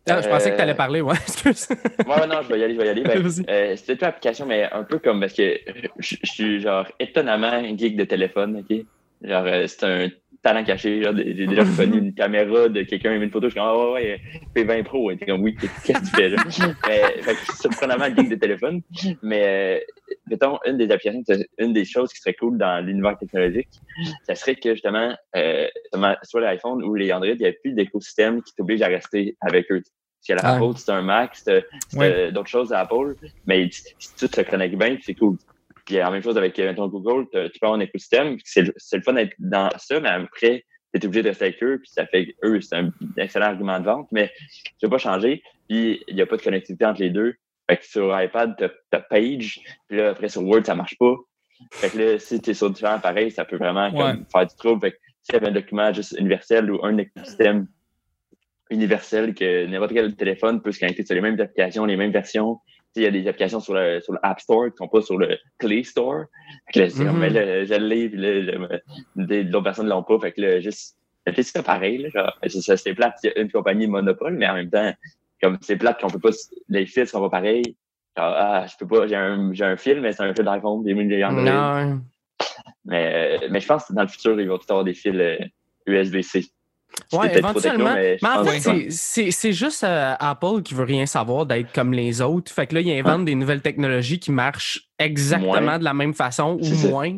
Je 0.08 0.30
pensais 0.30 0.50
que 0.50 0.54
Euh, 0.54 0.58
tu 0.58 0.62
allais 0.62 0.76
parler, 0.76 1.02
ouais. 1.02 1.16
excuse. 1.28 1.68
Ouais, 1.70 2.28
non, 2.28 2.42
je 2.44 2.50
vais 2.54 2.60
y 2.60 2.64
aller, 2.64 2.74
je 2.76 2.80
vais 2.80 2.86
y 2.86 2.90
aller. 2.90 3.02
Ben, 3.04 3.24
euh, 3.50 3.76
C'était 3.76 3.94
une 3.94 4.04
application, 4.04 4.46
mais 4.46 4.70
un 4.72 4.84
peu 4.84 5.00
comme 5.00 5.20
parce 5.20 5.34
que 5.34 5.58
je, 6.00 6.16
je 6.22 6.32
suis 6.32 6.62
genre 6.62 6.86
étonnamment 7.00 7.64
geek 7.78 7.96
de 7.98 8.04
téléphone, 8.04 8.64
ok? 8.70 8.78
Genre, 9.24 9.44
euh, 9.48 9.66
c'est 9.68 9.84
un 9.84 10.10
talent 10.46 10.64
caché. 10.64 11.02
J'ai 11.02 11.48
déjà 11.48 11.64
reconnu 11.64 11.98
une 11.98 12.14
caméra 12.14 12.70
de 12.70 12.84
quelqu'un, 12.84 13.18
met 13.18 13.26
une 13.26 13.32
photo, 13.32 13.48
je 13.48 13.54
suis 13.54 13.60
comme, 13.60 13.68
ah 13.68 13.92
ouais, 13.94 14.20
ouais, 14.56 14.64
P20 14.64 14.84
Pro. 14.84 15.10
Et 15.10 15.18
t'es 15.18 15.26
comme, 15.26 15.42
oui, 15.42 15.56
qu'est-ce 15.56 16.00
que 16.00 16.06
tu 16.06 16.16
fais 16.16 16.30
là? 16.30 16.44
mais, 16.88 17.22
fait 17.24 17.34
que 17.34 17.58
surprenamment 17.60 18.16
geek 18.16 18.30
de 18.30 18.36
téléphone. 18.36 18.82
Mais, 19.24 19.44
euh, 19.44 19.80
mettons, 20.30 20.60
une 20.68 20.78
des 20.78 20.92
applications, 20.92 21.24
une 21.58 21.74
des 21.74 21.84
choses 21.84 22.14
qui 22.14 22.20
serait 22.20 22.36
cool 22.36 22.60
dans 22.60 22.86
l'univers 22.86 23.18
technologique, 23.18 23.70
ça 24.28 24.36
serait 24.36 24.56
que 24.56 24.74
justement, 24.74 25.16
euh, 25.36 25.68
soit 26.22 26.42
l'iPhone 26.42 26.84
ou 26.84 26.94
les 26.94 27.12
Android, 27.12 27.34
il 27.34 27.40
n'y 27.40 27.48
a 27.48 27.54
plus 27.54 27.74
d'écosystème 27.74 28.44
qui 28.44 28.54
t'oblige 28.54 28.84
à 28.84 28.88
rester 28.88 29.36
avec 29.42 29.72
eux. 29.72 29.82
Parce 30.28 30.44
Ah. 30.44 30.54
l'Apple, 30.54 30.78
c'est 30.78 30.92
un 30.92 31.02
Mac, 31.02 31.36
c'est 31.36 32.32
d'autres 32.32 32.50
choses 32.50 32.72
à 32.72 32.82
Apple, 32.82 33.16
mais 33.48 33.70
si 33.72 33.84
si 33.98 34.16
tout 34.16 34.34
se 34.34 34.42
connecte 34.42 34.76
bien, 34.76 34.98
c'est 35.02 35.16
cool. 35.16 35.38
Puis 35.86 35.96
la 35.96 36.10
même 36.10 36.24
chose 36.24 36.38
avec 36.38 36.58
euh, 36.60 36.74
ton 36.74 36.88
Google, 36.88 37.26
tu 37.32 37.60
peux 37.60 37.66
avoir 37.68 37.80
un 37.80 37.82
écosystème, 37.82 38.38
c'est 38.44 38.64
le 38.64 39.02
fun 39.04 39.14
d'être 39.14 39.36
dans 39.40 39.70
ça, 39.78 40.00
mais 40.00 40.10
après, 40.10 40.66
tu 40.94 41.00
es 41.02 41.06
obligé 41.06 41.24
de 41.24 41.30
rester 41.30 41.46
avec 41.46 41.62
eux, 41.64 41.80
puis 41.80 41.92
ça 41.92 42.06
fait 42.08 42.28
que 42.28 42.32
eux, 42.44 42.62
c'est 42.62 42.76
un 42.76 42.92
excellent 43.18 43.48
argument 43.48 43.80
de 43.80 43.86
vente, 43.86 44.08
mais 44.12 44.32
tu 44.80 44.86
veux 44.86 44.90
pas 44.90 44.98
changer, 44.98 45.44
puis 45.68 46.02
il 46.08 46.16
n'y 46.16 46.22
a 46.22 46.26
pas 46.26 46.38
de 46.38 46.42
connectivité 46.42 46.86
entre 46.86 47.02
les 47.02 47.10
deux. 47.10 47.36
Fait 47.70 47.78
que 47.78 47.86
sur 47.86 48.20
iPad, 48.22 48.56
t'as 48.58 48.98
as 48.98 49.02
Page, 49.02 49.60
puis 49.88 49.98
là, 49.98 50.10
après 50.12 50.30
sur 50.30 50.44
Word, 50.44 50.64
ça 50.66 50.76
marche 50.76 50.98
pas. 50.98 51.16
Fait 51.72 51.90
que 51.90 51.98
là, 51.98 52.20
si 52.20 52.40
tu 52.42 52.52
es 52.52 52.54
sur 52.54 52.70
différents 52.70 52.96
appareils, 52.96 53.32
ça 53.32 53.46
peut 53.46 53.58
vraiment 53.58 53.90
Ouais. 53.92 54.14
comme, 54.14 54.26
faire 54.32 54.46
du 54.48 54.56
trouble. 54.56 54.82
Fait 54.82 54.92
que 54.92 54.98
s'il 55.24 55.34
y 55.34 55.38
avait 55.38 55.48
un 55.48 55.52
document 55.52 55.92
juste 55.94 56.16
universel 56.20 56.70
ou 56.72 56.84
un 56.86 56.98
écosystème 56.98 57.68
universel 58.70 59.34
que 59.34 59.66
n'importe 59.68 59.94
quel 59.94 60.16
téléphone 60.16 60.62
peut 60.62 60.72
se 60.72 60.80
connecter 60.80 61.06
sur 61.06 61.16
les 61.16 61.22
mêmes 61.22 61.40
applications, 61.40 61.86
les 61.86 61.98
mêmes 61.98 62.12
versions. 62.12 62.60
Il 62.96 63.04
y 63.04 63.06
a 63.06 63.12
des 63.12 63.28
applications 63.28 63.60
sur 63.60 63.74
le, 63.74 64.00
sur 64.02 64.14
l'App 64.14 64.40
Store 64.40 64.66
qui 64.72 64.78
sont 64.78 64.88
pas 64.88 65.02
sur 65.02 65.18
le 65.18 65.38
Play 65.58 65.84
Store. 65.84 66.26
Fait 66.68 66.74
que 66.74 66.80
là, 66.80 66.90
c'est 66.90 67.06
comme, 67.06 67.16
Mhm. 67.16 67.20
mais 67.20 67.30
là, 67.30 67.66
je 67.66 67.74
l'ai, 67.74 68.10
puis 68.10 68.20
là, 68.20 68.42
je- 68.42 69.24
des- 69.24 69.44
d'autres 69.44 69.64
personnes 69.66 69.88
l'ont 69.88 70.04
pas. 70.04 70.18
Fait 70.20 70.32
que 70.32 70.42
là, 70.42 70.60
juste, 70.62 70.96
c'est 71.28 71.44
ça 71.44 71.64
pareil, 71.64 72.10
c'est, 72.48 72.94
plate, 72.94 73.16
il 73.24 73.32
y 73.36 73.38
a 73.38 73.42
une 73.42 73.52
compagnie 73.52 73.88
monopole, 73.88 74.34
mais 74.36 74.48
en 74.48 74.54
même 74.56 74.70
temps, 74.70 74.94
comme 75.42 75.58
c'est 75.62 75.76
plate 75.78 76.00
qu'on 76.00 76.10
peut 76.10 76.20
pas, 76.20 76.30
les 76.70 76.86
fils 76.86 77.10
sont 77.10 77.20
pas 77.22 77.30
pareils. 77.30 77.76
Genre, 78.18 78.34
ah, 78.38 78.66
je 78.68 78.78
peux 78.78 78.88
pas, 78.88 79.08
j'ai 79.08 79.16
un, 79.18 79.52
j'ai 79.52 79.66
un 79.66 79.76
fil, 79.76 80.00
mais 80.00 80.14
c'est 80.14 80.24
un 80.24 80.34
fil 80.34 80.46
d'iPhone, 80.46 80.84
des 80.84 81.24
Android. 81.24 81.44
Non. 81.44 82.02
Mais, 82.86 83.40
euh, 83.44 83.48
mais 83.52 83.60
je 83.60 83.68
pense 83.68 83.86
que 83.86 83.94
dans 83.94 84.04
le 84.04 84.08
futur, 84.08 84.40
ils 84.40 84.48
vont 84.48 84.58
tout 84.58 84.66
avoir 84.70 84.84
des 84.86 84.94
fils 84.94 85.14
euh, 85.16 85.38
USB-C. 85.88 86.46
Techno, 87.10 87.24
éventuellement. 87.38 87.94
mais 87.96 88.18
en 88.24 88.44
fait, 88.46 88.90
c'est- 88.92 89.52
juste 89.52 89.84
euh, 89.84 90.16
Apple 90.20 90.62
qui 90.64 90.74
veut 90.74 90.84
rien 90.86 91.06
savoir 91.06 91.46
d'être 91.46 91.72
comme 91.74 91.94
les 91.94 92.22
autres. 92.22 92.52
Fait 92.52 92.68
que 92.68 92.76
là, 92.76 92.82
ils 92.82 93.00
inventent 93.00 93.26
des 93.26 93.36
nouvelles 93.36 93.62
technologies 93.62 94.20
qui 94.20 94.32
marchent 94.32 94.90
exactement 95.00 95.62
Moins. 95.62 95.80
de 95.80 95.84
la 95.84 95.94
même 95.94 96.14
façon 96.14 96.58
ou 96.62 96.76
moins. 96.88 97.18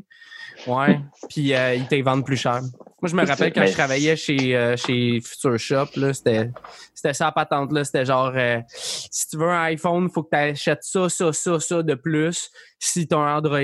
Ouais. 0.65 0.99
Puis 1.29 1.53
euh, 1.53 1.75
ils 1.75 1.87
te 1.87 1.95
vendent 2.03 2.25
plus 2.25 2.35
cher. 2.37 2.61
Moi, 3.01 3.09
je 3.09 3.15
me 3.15 3.25
rappelle 3.25 3.53
quand 3.53 3.61
mais- 3.61 3.67
je 3.67 3.73
travaillais 3.73 4.15
chez, 4.15 4.55
euh, 4.57 4.75
chez 4.75 5.21
Future 5.21 5.57
Shop, 5.59 5.85
là, 5.97 6.13
c'était 6.13 6.49
c'était 6.95 7.13
ça 7.13 7.31
patente. 7.31 7.71
là. 7.71 7.83
C'était 7.83 8.05
genre, 8.05 8.31
euh, 8.35 8.59
si 8.75 9.27
tu 9.29 9.37
veux 9.37 9.49
un 9.49 9.63
iPhone, 9.65 10.07
il 10.09 10.13
faut 10.13 10.23
que 10.23 10.29
tu 10.31 10.37
achètes 10.37 10.81
ça, 10.81 11.07
ça, 11.07 11.31
ça, 11.31 11.59
ça 11.59 11.83
de 11.83 11.93
plus. 11.93 12.49
Si 12.79 13.07
tu 13.07 13.13
as 13.15 13.19
un 13.19 13.37
Android, 13.37 13.59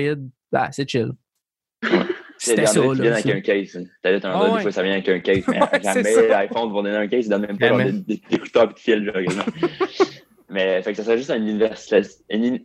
bah, 0.52 0.68
c'est 0.70 0.88
chill. 0.88 1.10
C'était 2.44 2.60
des 2.62 2.66
ça. 2.66 2.80
Là, 2.80 3.12
avec 3.14 3.26
un 3.26 3.40
case. 3.40 3.78
T'as 4.02 4.10
un 4.10 4.20
Ah 4.24 4.42
ouais. 4.50 4.56
des 4.56 4.62
fois, 4.62 4.72
ça 4.72 4.82
vient 4.82 4.92
avec 4.92 5.08
un 5.08 5.18
case, 5.20 5.44
mais 5.48 5.60
Ouais, 5.60 5.82
jamais 5.82 6.28
l'iPhone 6.28 6.72
va 6.72 6.82
donner 6.82 6.96
un 6.96 7.08
case, 7.08 7.26
ils 7.26 7.30
donnent 7.30 7.46
même 7.46 7.58
pas 7.58 7.68
genre, 7.68 7.78
des, 7.78 8.22
écouteurs 8.30 8.64
et 8.64 8.74
de 8.74 8.78
fil. 8.78 9.12
Mais, 10.50 10.82
fait 10.82 10.92
que 10.92 10.98
ça 10.98 11.04
serait 11.04 11.16
juste 11.18 11.30
une, 11.30 11.48
universal- 11.48 12.04
une, 12.30 12.44
une- 12.44 12.64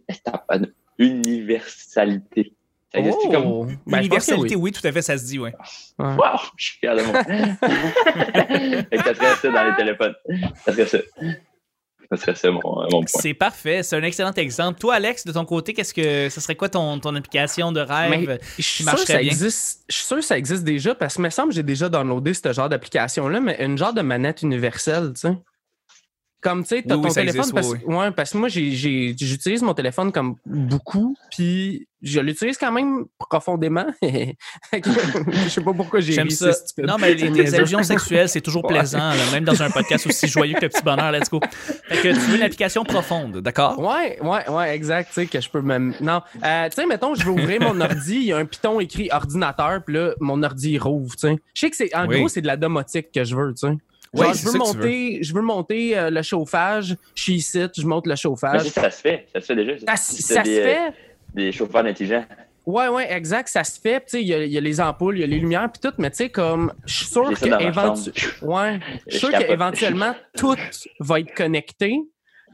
une 0.99 1.17
universalité. 1.25 2.53
Ça 2.91 2.99
existe 2.99 3.17
comme, 3.31 3.45
Oh! 3.45 3.67
Ben, 3.87 3.99
Universalité, 3.99 4.55
oui. 4.55 4.61
oui. 4.63 4.71
tout 4.71 4.85
à 4.85 4.91
fait, 4.91 5.01
ça 5.01 5.17
se 5.17 5.25
dit, 5.25 5.39
ouais. 5.39 5.53
Wow, 5.97 6.17
je 6.57 6.65
suis 6.65 6.77
fier 6.79 6.95
de 6.95 7.01
moi. 7.03 7.23
fait 8.89 8.97
que 8.97 9.03
ça 9.03 9.13
serait 9.13 9.35
ça 9.35 9.49
dans 9.49 9.69
les 9.69 9.75
téléphones. 9.75 10.15
Ça 10.65 10.71
serait 10.73 10.85
ça. 10.87 10.97
Ça 12.11 12.17
serait 12.17 12.35
ça, 12.35 12.50
mon, 12.50 12.59
mon 12.63 12.89
point. 12.89 13.03
C'est 13.06 13.35
parfait, 13.35 13.83
c'est 13.83 13.95
un 13.95 14.01
excellent 14.01 14.33
exemple. 14.33 14.79
Toi, 14.79 14.95
Alex, 14.95 15.25
de 15.25 15.31
ton 15.31 15.45
côté, 15.45 15.73
qu'est-ce 15.73 15.94
que 15.94 16.27
ce 16.29 16.41
serait 16.41 16.56
quoi 16.56 16.67
ton, 16.67 17.00
ton 17.00 17.13
application 17.15 17.71
de 17.71 17.81
rêve? 17.81 18.27
Mais 18.27 18.39
je 18.57 18.63
suis 18.63 18.83
sûr 18.83 18.94
que 18.94 19.06
ça 19.06 19.19
bien? 19.19 19.29
existe. 19.29 19.83
Je 19.89 19.95
suis 19.95 20.06
sûr 20.06 20.15
que 20.17 20.23
ça 20.23 20.38
existe 20.38 20.63
déjà 20.63 20.95
parce 20.95 21.17
que 21.17 21.21
me 21.21 21.29
semble 21.29 21.50
que 21.50 21.56
j'ai 21.56 21.63
déjà 21.63 21.88
downloadé 21.88 22.33
ce 22.33 22.51
genre 22.51 22.67
d'application-là, 22.67 23.39
mais 23.39 23.57
une 23.63 23.77
genre 23.77 23.94
de 23.94 24.01
manette 24.01 24.41
universelle, 24.41 25.11
tu 25.13 25.21
sais. 25.21 25.38
Comme 26.41 26.63
tu 26.63 26.69
sais, 26.69 26.83
t'as 26.88 26.95
Oui, 26.95 27.01
ton 27.01 27.09
téléphone. 27.09 27.39
existe, 27.39 27.53
parce, 27.53 27.68
oui, 27.69 27.95
ouais, 27.95 28.12
parce 28.12 28.31
que 28.31 28.38
moi, 28.38 28.47
j'utilise 28.47 29.62
mon 29.62 29.74
téléphone 29.74 30.12
comme 30.13 30.36
beaucoup, 30.45 31.15
puis 31.31 31.86
je 32.01 32.21
l'utilise 32.21 32.57
quand 32.57 32.71
même 32.71 33.06
profondément. 33.30 33.86
Je 34.74 35.50
sais 35.50 35.62
pas 35.62 35.74
pourquoi 35.74 36.00
j'ai 36.00 36.13
J'aime 36.13 36.30
ça. 36.30 36.51
Non, 36.77 36.95
mais 37.00 37.13
les, 37.13 37.30
les 37.30 37.56
allusions 37.56 37.83
sexuelles, 37.83 38.30
c'est 38.30 38.41
toujours 38.41 38.66
plaisant, 38.66 38.97
là, 38.99 39.16
même 39.33 39.44
dans 39.44 39.61
un 39.61 39.69
podcast 39.69 40.07
aussi 40.07 40.28
joyeux 40.28 40.56
que 40.59 40.66
petit 40.68 40.81
bonheur. 40.83 41.11
Let's 41.11 41.30
go. 41.30 41.40
Fait 41.90 41.97
que 41.97 42.13
tu 42.13 42.19
veux 42.19 42.37
une 42.37 42.44
application 42.44 42.83
profonde, 42.83 43.40
d'accord? 43.40 43.80
Ouais, 43.80 44.18
ouais, 44.21 44.49
ouais, 44.49 44.75
exact. 44.75 45.09
Tu 45.09 45.13
sais, 45.16 45.25
que 45.25 45.42
je 45.42 45.49
peux 45.49 45.61
même. 45.61 45.94
Non. 45.99 46.21
Euh, 46.44 46.69
tu 46.69 46.75
sais, 46.75 46.85
mettons, 46.85 47.16
je 47.16 47.23
veux 47.25 47.31
ouvrir 47.31 47.61
mon 47.61 47.80
ordi, 47.81 48.16
il 48.16 48.23
y 48.23 48.31
a 48.33 48.37
un 48.37 48.45
piton 48.45 48.80
écrit 48.80 49.09
ordinateur, 49.11 49.83
puis 49.83 49.95
là, 49.95 50.13
mon 50.21 50.42
ordi, 50.44 50.71
il 50.71 50.78
rouvre, 50.80 51.16
tu 51.16 51.28
sais. 51.28 51.35
Je 51.54 51.59
sais 51.59 51.69
que 51.69 51.75
c'est. 51.75 51.94
En 51.95 52.07
Oui. 52.07 52.19
gros, 52.19 52.28
c'est 52.30 52.42
de 52.42 52.47
la 52.47 52.56
domotique 52.57 53.11
que 53.13 53.23
je 53.25 53.35
veux, 53.35 53.54
tu 53.54 53.68
sais. 53.68 53.73
Oui, 54.13 54.25
Genre, 54.25 54.35
c'est 54.35 54.42
je 54.42 54.47
veux 54.51 54.57
monter, 54.57 55.19
je 55.23 55.33
veux 55.33 55.42
monter 55.42 55.97
euh, 55.97 56.09
le 56.09 56.21
chauffage. 56.21 56.97
Je 57.16 57.21
suis 57.21 57.33
ici, 57.35 57.61
je 57.78 57.85
monte 57.85 58.07
le 58.07 58.16
chauffage. 58.16 58.63
ça, 58.69 58.81
ça 58.81 58.92
se 58.92 59.01
fait. 59.01 59.28
Ça 59.33 59.39
se 59.42 59.45
fait 59.45 59.56
déjà. 59.56 59.73
Ça, 59.95 60.42
des, 60.44 60.56
se 60.56 60.61
fait. 60.61 60.94
Des 61.35 61.51
chauffeurs 61.51 61.85
intelligents. 61.85 62.25
Ouais, 62.66 62.87
ouais, 62.87 63.11
exact. 63.11 63.47
Ça 63.49 63.63
se 63.63 63.80
fait. 63.80 63.99
Puis, 63.99 64.06
Tu 64.07 64.11
sais, 64.18 64.21
il 64.21 64.28
y, 64.28 64.33
a- 64.33 64.44
il 64.44 64.51
y 64.51 64.57
a 64.57 64.61
les 64.61 64.80
ampoules, 64.81 65.18
il 65.18 65.21
y 65.21 65.23
a 65.23 65.28
les 65.28 65.39
lumières, 65.39 65.69
puis 65.71 65.80
tout. 65.81 65.94
Mais 65.97 66.09
tu 66.11 66.18
sais, 66.18 66.30
comme, 66.30 66.73
je 66.85 66.94
suis 66.97 67.06
sûr 67.07 67.30
qu'éventuellement. 67.39 67.95
Ouais. 68.42 68.80
Tout 70.37 70.56
va 70.99 71.19
être 71.19 71.33
connecté. 71.33 71.99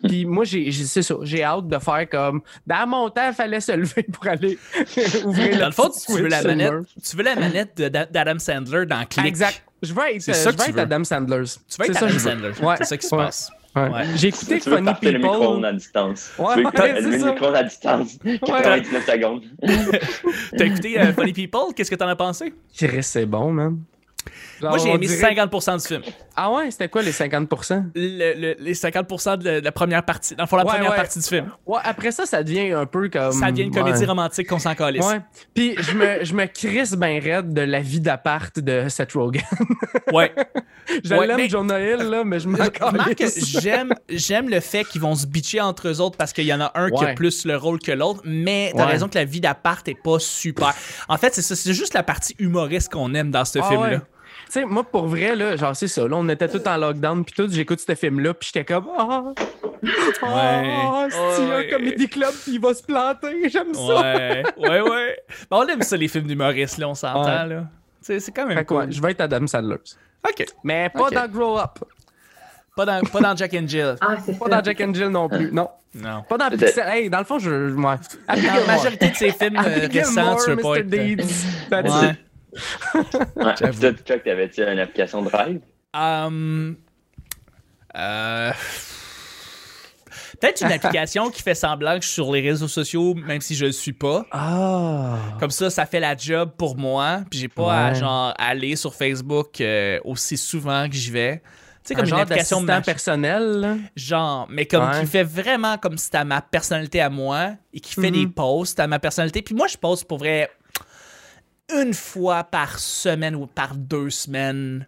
Puis 0.08 0.26
moi, 0.26 0.44
j'ai, 0.46 0.72
j'ai- 0.72 0.86
c'est 0.86 1.02
ça, 1.02 1.16
j'ai 1.24 1.44
hâte 1.44 1.68
de 1.68 1.80
faire 1.80 2.10
comme. 2.10 2.42
Dans 2.66 2.88
mon 2.88 3.10
temps, 3.10 3.28
il 3.28 3.34
fallait 3.34 3.60
se 3.60 3.72
lever 3.72 4.04
pour 4.04 4.28
aller 4.28 4.58
ouvrir 5.26 5.60
Dans 5.60 5.66
le 5.68 5.72
fond, 5.72 5.90
tu 5.90 6.14
veux 6.14 6.28
la 6.28 6.42
manette, 6.44 6.74
tu 7.08 7.16
veux 7.18 7.24
la 7.24 7.36
manette 7.36 7.78
de- 7.78 7.90
d'Adam 7.90 8.40
Sandler 8.40 8.86
dans 8.86 9.04
Click. 9.06 9.26
Exact. 9.26 9.64
Je 9.84 9.94
veux 9.94 10.02
être, 10.10 10.22
C'est 10.22 10.32
euh, 10.32 10.34
ça 10.34 10.52
je 10.52 10.58
veux 10.58 10.64
être 10.70 10.76
veux. 10.76 10.82
Adam 10.82 11.04
Sandler. 11.04 11.44
Tu 11.46 11.76
veux 11.78 11.86
être 11.86 11.94
C'est 11.94 12.00
ça, 12.00 12.06
Adam. 12.06 12.20
Sandler. 12.20 12.52
Ouais. 12.66 12.76
C'est 12.78 12.86
ça 12.86 12.98
qui 12.98 13.08
se 13.08 13.16
passe. 13.16 13.52
Ouais. 13.76 13.90
Ouais. 13.90 14.04
J'ai 14.16 14.30
écouté 14.30 14.60
Tu 14.62 14.70
veux 14.70 14.76
Funny 14.78 14.86
partir 14.86 15.12
le 15.12 15.18
micro-ondes 15.20 15.42
People. 15.56 15.66
à 15.66 15.74
distance. 15.74 16.32
Ouais, 16.40 16.46
tu 16.56 16.62
veux 16.64 16.82
allumer 16.82 17.12
c'est 17.20 17.26
le 17.26 17.32
micro-ondes 17.34 17.56
à 17.56 17.64
distance. 17.64 18.18
99 18.24 19.06
secondes. 19.12 19.42
T'as 20.58 20.66
écouté 20.66 21.00
euh, 21.00 21.14
Funny 21.14 21.34
People? 21.34 21.74
Qu'est-ce 21.76 21.92
que 21.92 21.96
t'en 21.96 22.08
as 22.08 22.16
pensé? 22.16 22.54
C'est 23.02 23.26
bon, 23.26 23.52
man. 23.52 23.80
Genre, 24.62 24.70
Moi, 24.70 24.78
j'ai 24.80 24.90
aimé 24.90 25.06
dirait- 25.08 25.34
50% 25.36 25.78
du 25.82 25.86
film. 25.88 26.02
Ah 26.36 26.52
ouais, 26.52 26.72
c'était 26.72 26.88
quoi 26.90 27.02
les 27.02 27.12
50%? 27.12 27.86
Le- 27.96 28.34
le- 28.40 28.56
les 28.60 28.74
50% 28.74 29.38
de 29.38 29.62
la, 29.62 29.72
première 29.72 30.04
partie. 30.04 30.36
Dans 30.36 30.44
le 30.44 30.48
fond, 30.48 30.56
la 30.58 30.64
Ouais, 30.66 30.72
première 30.74 30.92
ouais. 30.92 30.96
partie 30.96 31.20
du 31.20 31.26
film. 31.26 31.52
Ouais, 31.66 31.80
après 31.84 32.12
ça, 32.12 32.26
ça 32.26 32.42
devient 32.44 32.72
un 32.72 32.86
peu 32.86 33.10
comme. 33.10 33.32
Ça 33.34 33.52
devient 33.52 33.64
une 33.64 33.74
comédie 33.74 34.00
ouais. 34.00 34.06
romantique 34.06 34.48
qu'on 34.48 34.60
s'en 34.60 34.74
calisse. 34.76 35.06
Ouais. 35.06 35.22
Puis 35.54 35.76
je 35.80 35.92
me, 35.94 36.24
je 36.24 36.34
me 36.34 36.46
crisse 36.46 36.94
bien 36.96 37.20
raide 37.22 37.54
de 37.54 37.62
la 37.62 37.80
vie 37.82 38.00
d'appart 38.00 38.58
de 38.60 38.88
Seth 38.90 39.14
Rogen. 39.14 39.42
Ouais. 40.14 40.34
je 41.04 41.14
l'aime, 41.14 41.38
mais- 41.38 41.50
John 41.50 41.68
Noël, 41.68 42.00
là, 42.10 42.24
mais 42.24 42.40
je 42.40 42.48
me 42.48 42.58
Remarque, 42.58 43.16
calisse. 43.16 43.60
j'aime, 43.62 43.94
j'aime 44.10 44.50
le 44.50 44.60
fait 44.60 44.84
qu'ils 44.86 45.02
vont 45.02 45.16
se 45.16 45.26
bitcher 45.28 45.62
entre 45.62 45.88
eux 45.90 46.02
autres 46.02 46.18
parce 46.18 46.34
qu'il 46.34 46.46
y 46.46 46.54
en 46.54 46.62
a 46.62 46.72
un 46.76 46.90
qui 46.90 47.04
a 47.04 47.14
plus 47.14 47.46
le 47.46 47.58
rôle 47.58 47.80
que 47.80 47.92
l'autre, 47.92 48.22
mais 48.26 48.72
t'as 48.76 48.86
raison 48.86 49.08
que 49.08 49.16
la 49.18 49.26
vie 49.26 49.42
d'appart 49.42 49.88
est 49.88 50.02
pas 50.02 50.20
super. 50.20 50.74
En 51.10 51.18
fait, 51.18 51.34
c'est 51.34 51.42
ça, 51.42 51.56
c'est 51.56 51.74
juste 51.74 51.94
la 51.94 52.04
partie 52.04 52.36
humoriste 52.40 52.92
qu'on 52.92 53.14
aime 53.14 53.32
dans 53.32 53.46
ce 53.46 53.60
Ah 53.60 53.70
film-là. 53.70 54.02
Ouais. 54.56 54.62
Sais, 54.62 54.66
moi, 54.66 54.84
pour 54.84 55.08
vrai, 55.08 55.36
là, 55.36 55.56
genre, 55.56 55.76
c'est 55.76 55.88
ça. 55.88 56.08
Là, 56.08 56.16
on 56.18 56.28
était 56.30 56.48
tous 56.48 56.68
en 56.68 56.78
lockdown, 56.78 57.24
puis 57.26 57.34
tout, 57.36 57.48
j'écoute 57.52 57.80
ce 57.80 57.96
film-là, 57.96 58.34
puis 58.34 58.50
j'étais 58.54 58.66
comme, 58.74 58.88
ah, 58.98 59.34
ah, 60.24 61.08
c'est 61.10 61.44
un 61.44 61.58
Ouais. 61.58 61.70
comédie 61.70 62.08
club, 62.10 62.32
puis 62.44 62.54
il 62.54 62.62
va 62.62 62.74
se 62.74 62.84
planter, 62.84 63.50
j'aime 63.50 63.74
ça. 63.74 64.02
Ouais, 64.02 64.44
ouais, 64.58 64.82
ouais. 64.82 65.18
Ben, 65.50 65.58
on 65.58 65.68
aime 65.68 65.82
ça, 65.82 65.98
les 65.98 66.08
films 66.08 66.28
d'humoristes, 66.28 66.78
là, 66.78 66.90
on 66.90 66.96
s'entend, 66.96 67.24
Ouais. 67.44 67.48
là. 67.56 67.64
C'est 68.02 68.32
quand 68.36 68.46
même 68.46 68.58
Fait 68.58 68.66
quoi, 68.66 68.86
je 68.90 69.02
vais 69.02 69.12
être 69.12 69.22
Adam 69.22 69.48
Sandler. 69.48 69.78
OK. 70.28 70.46
Mais 70.64 70.90
pas 70.90 71.10
dans 71.10 71.28
Grow 71.28 71.58
Up. 71.60 71.80
Pas 72.76 72.86
dans, 72.86 73.02
pas 73.02 73.20
dans 73.22 73.36
Jack 73.36 73.54
and 73.56 73.68
Jill. 73.68 73.96
Ah, 74.02 74.16
Pas 74.18 74.50
ça. 74.50 74.58
dans 74.58 74.64
Jack 74.64 74.82
and 74.82 74.94
Jill 74.94 75.08
non 75.08 75.28
plus. 75.30 75.52
Non. 75.52 75.70
Non. 75.96 76.24
Pas 76.28 76.38
dans. 76.38 76.50
Pixel. 76.50 76.84
Hey, 76.88 77.10
dans 77.10 77.20
le 77.20 77.24
fond, 77.24 77.40
je. 77.40 77.50
Moi. 77.72 77.98
Dans 78.28 78.36
la 78.36 78.66
majorité 78.68 79.10
de 79.10 79.16
ces 79.16 79.32
films 79.32 79.56
euh, 79.58 79.88
récents, 79.92 80.36
tu 80.44 80.50
veux 80.52 80.58
pas 80.58 80.80
être... 80.80 80.88
Deeds. 80.90 81.24
Ouais. 81.72 82.16
Toi, 82.92 83.56
Chuck, 83.56 84.24
t'avais-tu 84.24 84.62
une 84.64 84.80
application 84.80 85.22
Drive? 85.22 85.60
Hum, 85.94 86.76
euh, 87.96 88.52
Peut-être 90.40 90.62
une 90.62 90.72
application 90.72 91.30
qui 91.30 91.42
fait 91.42 91.56
semblant 91.56 91.96
que 91.98 92.02
je 92.04 92.08
suis 92.08 92.16
sur 92.16 92.32
les 92.34 92.42
réseaux 92.42 92.68
sociaux, 92.68 93.14
même 93.16 93.40
si 93.40 93.56
je 93.56 93.66
le 93.68 93.72
suis 93.72 93.94
pas. 93.94 94.26
Ah. 94.32 95.18
Comme 95.40 95.50
ça, 95.50 95.70
ça 95.70 95.86
fait 95.86 96.02
la 96.02 96.16
job 96.18 96.52
pour 96.58 96.76
moi. 96.78 97.22
Puis 97.30 97.40
j'ai 97.40 97.48
pas 97.48 97.86
à 97.88 97.94
genre 97.94 98.34
aller 98.38 98.76
sur 98.76 98.94
Facebook 98.94 99.62
euh, 99.62 100.00
aussi 100.04 100.36
souvent 100.36 100.90
que 100.90 100.96
j'y 100.96 101.12
vais. 101.12 101.38
Tu 101.86 101.90
sais, 101.90 101.94
Un 101.94 101.98
comme 101.98 102.06
une 102.06 102.10
genre 102.10 102.20
application 102.20 102.66
personnel. 102.84 103.44
là? 103.62 103.76
genre, 103.96 104.48
mais 104.50 104.66
comme 104.66 104.84
Ouais. 104.90 105.00
qui 105.02 105.06
fait 105.06 105.24
vraiment 105.24 105.78
comme 105.78 105.98
si 105.98 106.06
c'était 106.06 106.26
ma 106.26 106.42
personnalité 106.42 107.00
à 107.00 107.10
moi 107.10 107.52
et 107.74 107.80
qui 107.80 107.94
fait 107.94 108.12
Mhm. 108.12 108.26
des 108.26 108.28
posts 108.28 108.80
à 108.82 108.88
ma 108.88 109.00
personnalité. 109.00 109.42
Puis 109.42 109.56
moi, 109.56 109.68
je 109.68 109.78
poste 109.78 110.06
pour 110.06 110.18
vrai 110.18 110.50
une 111.74 111.94
fois 111.94 112.44
par 112.44 112.80
semaine 112.80 113.36
ou 113.36 113.48
par 113.48 113.76
deux 113.76 114.10
semaines 114.10 114.88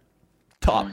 top. 0.60 0.86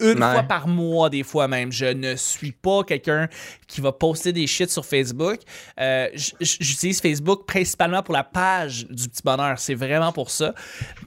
Une 0.00 0.22
Ouais. 0.22 0.32
fois 0.32 0.42
par 0.42 0.66
mois, 0.66 1.08
des 1.08 1.22
fois 1.22 1.46
même. 1.46 1.70
Je 1.70 1.86
ne 1.86 2.16
suis 2.16 2.50
pas 2.52 2.82
quelqu'un 2.82 3.28
qui 3.68 3.80
va 3.80 3.92
poster 3.92 4.32
des 4.32 4.46
shit 4.46 4.68
sur 4.68 4.84
Facebook. 4.84 5.38
Euh, 5.80 6.08
J'utilise 6.40 7.00
Facebook 7.00 7.46
principalement 7.46 8.02
pour 8.02 8.12
la 8.12 8.24
page 8.24 8.86
du 8.88 9.08
petit 9.08 9.22
bonheur. 9.22 9.58
C'est 9.58 9.74
vraiment 9.76 10.10
pour 10.12 10.30
ça. 10.30 10.52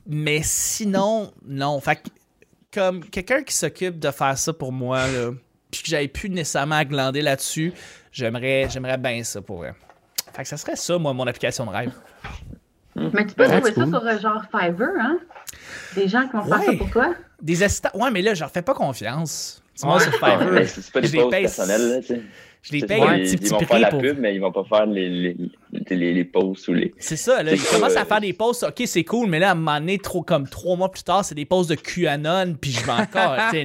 Mais 0.08 0.40
sinon, 0.42 1.34
non. 1.46 1.80
Fait 1.82 1.98
que, 1.98 2.10
comme 2.74 3.04
quelqu'un 3.04 3.44
qui 3.44 3.54
s'occupe 3.54 4.00
de 4.00 4.10
faire 4.10 4.38
ça 4.38 4.54
pour 4.54 4.72
moi, 4.72 5.06
là, 5.08 5.32
puis 5.70 5.84
que 5.84 5.90
j'avais 5.90 6.08
plus 6.08 6.30
nécessairement 6.30 6.76
à 6.76 6.86
glander 6.86 7.22
là-dessus, 7.22 7.74
j'aimerais, 8.14 8.68
j'aimerais 8.70 8.98
bien 8.98 9.22
ça 9.24 9.42
pour 9.42 9.58
vrai. 9.58 9.74
Fait 10.34 10.44
que 10.44 10.48
ça 10.48 10.56
serait 10.58 10.78
ça, 10.78 10.98
moi, 10.98 11.14
mon 11.14 11.28
application 11.28 11.66
de 11.66 11.72
rêve. 11.72 11.92
Mais 13.14 13.26
tu 13.28 13.36
peux 13.36 13.44
Ouais, 13.46 13.58
trouver 13.62 13.74
ça 13.74 13.82
cool. 13.84 13.90
sur 13.94 14.06
euh, 14.08 14.20
genre 14.20 14.44
Fiverr, 14.52 14.90
hein? 15.00 15.18
Des 15.96 16.08
gens 16.08 16.28
qui 16.28 16.36
vont 16.36 16.44
faire 16.44 16.60
Ouais. 16.60 16.66
ça 16.66 16.74
pour 16.74 16.90
toi. 16.90 17.14
Des 17.42 17.64
assistants. 17.64 17.90
Ouais, 17.94 18.10
mais 18.12 18.22
là, 18.22 18.34
je 18.34 18.42
leur 18.42 18.52
fais 18.52 18.62
pas 18.62 18.74
confiance. 18.74 19.62
Dis-moi 19.78 20.00
sur 20.00 20.12
Ah, 20.22 20.40
Fiverr. 20.40 20.68
c'est 20.68 20.92
pas 20.92 21.02
des 21.02 21.08
Je 21.08 21.14
les 21.14 21.20
posts 21.20 21.32
paye- 21.32 21.42
personnels, 21.44 21.90
là, 21.90 22.00
tu 22.02 22.08
sais. 22.08 22.22
Je 22.64 22.74
les 22.74 22.82
paye 22.86 23.02
un 23.02 23.16
ils- 23.16 23.22
petit, 23.24 23.34
Ils 23.36 23.40
petit 23.40 23.50
vont 23.54 23.60
faire 23.60 23.80
la 23.80 23.90
pour. 23.90 24.02
pub, 24.02 24.18
mais 24.20 24.36
ils 24.36 24.42
vont 24.42 24.52
pas 24.52 24.64
faire 24.66 24.86
les, 24.88 25.08
les, 25.08 25.38
les, 25.90 26.14
les 26.14 26.24
posts 26.26 26.68
ou 26.68 26.74
les. 26.74 26.94
C'est 26.98 27.16
ça, 27.16 27.42
là. 27.44 27.54
Ils 27.54 27.62
commencent 27.62 27.96
à 27.96 28.04
faire 28.04 28.20
des 28.20 28.34
posts. 28.34 28.64
OK, 28.64 28.82
c'est 28.86 29.04
cool, 29.06 29.30
mais 29.30 29.40
là, 29.40 29.50
à 29.50 29.52
un 29.52 29.56
moment 29.56 29.80
donné, 29.80 30.00
trop, 30.00 30.22
comme 30.24 30.50
trois 30.50 30.76
mois 30.76 30.92
plus 30.92 31.04
tard, 31.04 31.24
c'est 31.24 31.36
des 31.36 31.46
posts 31.46 31.70
de 31.70 31.76
QAnon, 31.76 32.56
puis 32.60 32.72
je 32.72 32.84
vais 32.84 32.92
encore. 32.92 33.38
J'ai 33.54 33.64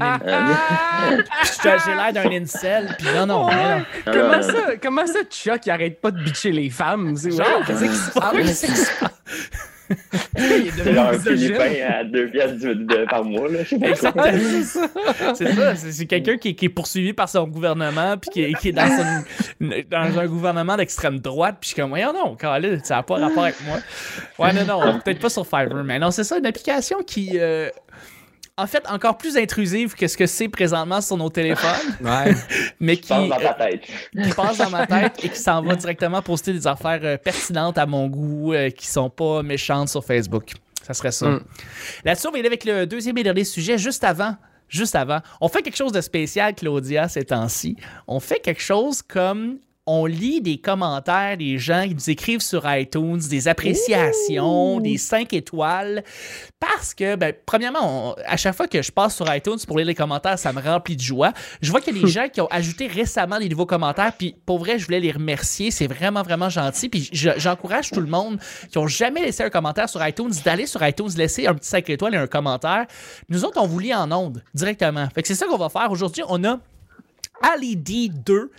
l'air 1.95 2.13
d'un 2.13 2.31
incel, 2.31 2.95
puis 2.99 3.09
non, 3.17 3.27
non, 3.27 3.47
non. 3.47 3.83
Comment 4.05 4.37
non, 4.37 4.43
ça, 4.43 4.77
comment 4.81 5.07
ça, 5.07 5.21
Chuck, 5.31 5.67
il 5.67 5.71
arrête 5.71 6.01
pas 6.01 6.11
de 6.11 6.23
bitcher 6.23 6.53
les 6.53 6.71
femmes? 6.71 7.17
C'est 7.17 7.31
Genre, 7.33 7.65
qu'est-ce 7.67 7.85
qui 7.85 7.91
se 7.97 8.11
passe? 8.13 8.67
C'est 10.37 10.95
genre 10.95 11.09
un. 11.09 11.19
Philippin 11.19 11.73
à 11.89 12.05
deux 12.05 12.29
piastres 12.29 12.57
du- 12.59 12.75
de- 12.75 13.05
par 13.09 13.25
mois, 13.25 13.49
là. 13.49 13.63
Je 13.65 13.69
sais 13.71 13.79
pas 13.79 14.13
quoi. 14.13 14.23
Ouais, 14.25 14.39
c'est 14.39 14.63
ça. 14.65 14.89
C'est 15.35 15.53
ça, 15.53 15.77
c'est 15.77 16.07
quelqu'un 16.07 16.37
qui, 16.39 16.49
est- 16.51 16.55
qui 16.55 16.65
est 16.67 16.71
poursuivi 16.71 17.13
par 17.13 17.29
son 17.29 17.47
gouvernement, 17.47 18.17
puis 18.19 18.31
qui, 18.31 18.43
est- 18.43 18.55
qui 18.55 18.69
est 18.71 18.73
dans, 18.73 18.87
son- 18.89 19.67
dans 19.91 20.19
un 20.19 20.27
gouvernement 20.27 20.77
d'extrême 20.77 21.19
droite, 21.21 21.57
puis 21.61 21.69
je 21.71 21.75
suis 21.75 21.81
comme, 21.81 21.91
voyons 21.91 22.13
non, 22.13 22.37
ça 22.83 22.97
n'a 22.97 23.03
pas 23.03 23.17
rapport 23.17 23.45
avec 23.45 23.57
moi. 23.67 23.79
Ouais, 24.39 24.53
non, 24.53 24.65
non, 24.67 25.01
peut-être 25.01 25.21
pas 25.21 25.29
sur 25.31 25.45
Fiverr, 25.47 25.85
mais 25.85 25.99
non, 25.99 26.11
c'est 26.11 26.25
ça, 26.25 26.39
une 26.39 26.47
application 26.47 26.99
qui, 27.07 27.39
euh, 27.39 27.69
en 28.63 28.67
fait, 28.67 28.85
encore 28.89 29.19
plus 29.19 29.37
intrusive 29.37 29.95
que 29.95 30.07
ce 30.07 30.17
que 30.17 30.27
c'est 30.27 30.49
présentement 30.49 31.01
sur 31.01 31.17
nos 31.17 31.29
téléphones, 31.31 31.71
Ouais. 32.01 32.35
mais 32.81 32.97
qui, 32.97 33.09
Pense 33.09 33.29
dans 33.29 33.37
euh, 33.37 33.43
ta 33.43 33.55
tête. 33.55 33.83
qui 34.13 34.31
passe 34.35 34.59
dans 34.59 34.71
ma 34.71 34.87
tête 34.87 35.13
et 35.25 35.29
qui 35.29 35.39
s'en 35.39 35.63
va 35.63 35.75
directement 35.77 36.23
poster 36.23 36.53
des 36.53 36.67
affaires 36.67 37.01
euh, 37.03 37.17
pertinentes 37.17 37.79
à 37.79 37.87
mon 37.87 38.07
goût, 38.09 38.53
euh, 38.53 38.71
qui 38.71 38.87
sont 38.87 39.11
pas 39.11 39.43
méchantes 39.43 39.89
sur 39.89 40.05
Facebook. 40.05 40.53
Ça 40.83 40.95
serait 40.95 41.13
ça. 41.13 41.29
Mm. 41.29 41.45
Là-dessus, 42.05 42.27
on 42.29 42.31
va 42.31 42.37
y 42.39 42.41
aller 42.41 42.49
avec 42.49 42.65
le 42.65 42.87
deuxième 42.87 43.17
et 43.19 43.23
dernier 43.23 43.45
sujet 43.45 43.79
juste 43.79 44.05
avant. 44.05 44.37
Juste 44.69 44.95
avant. 44.95 45.19
On 45.41 45.49
fait 45.49 45.61
quelque 45.63 45.77
chose 45.77 45.93
de 45.93 46.01
spécial, 46.01 46.55
Claudia, 46.55 47.07
ces 47.09 47.25
temps-ci. 47.25 47.77
On 48.07 48.21
fait 48.21 48.39
quelque 48.41 48.63
chose 48.63 49.03
comme 49.03 49.59
on 49.85 50.07
lit 50.07 50.41
des 50.41 50.59
commentaires 50.59 51.37
des 51.37 51.59
gens 51.59 51.83
qui 51.89 51.95
nous 51.97 52.11
écrivent 52.11 52.41
sur 52.41 52.63
iTunes, 52.73 53.19
des 53.29 53.49
appréciations, 53.49 54.79
des 54.81 54.97
5 54.97 55.33
étoiles. 55.33 56.05
Parce 56.61 56.95
que, 56.95 57.17
ben, 57.17 57.35
premièrement, 57.45 58.11
on- 58.11 58.15
à 58.25 58.37
chaque 58.37 58.55
fois 58.55 58.69
que 58.69 58.81
je 58.81 58.93
passe 58.93 59.17
sur 59.17 59.35
iTunes 59.35 59.57
pour 59.67 59.79
lire 59.79 59.87
les 59.89 59.97
commentaires, 59.97 60.39
ça 60.39 60.53
me 60.53 60.61
remplit 60.61 60.95
de 60.95 61.01
joie. 61.03 61.33
Je 61.61 61.71
vois 61.73 61.81
qu'il 61.81 61.97
y 61.97 61.99
a 61.99 62.03
des 62.03 62.09
gens 62.13 62.29
qui 62.29 62.41
ont 62.41 62.47
ajouté 62.47 62.87
récemment 62.87 63.41
des 63.41 63.49
nouveaux 63.49 63.67
commentaires, 63.67 64.13
puis 64.17 64.37
pour 64.47 64.61
vrai, 64.61 64.79
je 64.79 64.85
voulais 64.85 65.01
les 65.01 65.11
remercier. 65.11 65.73
C'est 65.73 65.89
vraiment, 65.89 66.23
vraiment 66.23 66.49
gentil. 66.49 66.89
Puis 66.89 67.09
je- 67.13 67.31
j'encourage 67.39 67.91
tout 67.91 68.01
le 68.01 68.07
monde 68.07 68.39
qui 68.71 68.79
ont 68.79 68.87
jamais 68.87 69.23
laissé 69.23 69.43
un 69.43 69.51
commentaire 69.51 69.89
sur 69.89 70.07
iTunes 70.07 70.31
d'aller 70.45 70.67
sur 70.67 70.87
iTunes, 70.87 71.11
laisser 71.17 71.49
un 71.49 71.55
petit 71.55 71.69
5 71.69 71.91
étoiles 71.91 72.15
et 72.15 72.19
un 72.19 72.29
commentaire. 72.29 72.87
Nous 73.29 73.45
autres, 73.45 73.61
on 73.61 73.67
vous 73.67 73.81
lit 73.81 73.93
en 73.95 74.11
ondes 74.13 74.45
directement. 74.55 75.09
Fait 75.13 75.23
que 75.23 75.29
c'est 75.29 75.35
ça 75.35 75.47
qu'on 75.47 75.59
va 75.59 75.69
faire. 75.69 75.91
Aujourd'hui, 75.91 76.23
on 76.29 76.45
a 76.45 76.61
Ali 77.43 77.77
D2. 77.77 78.51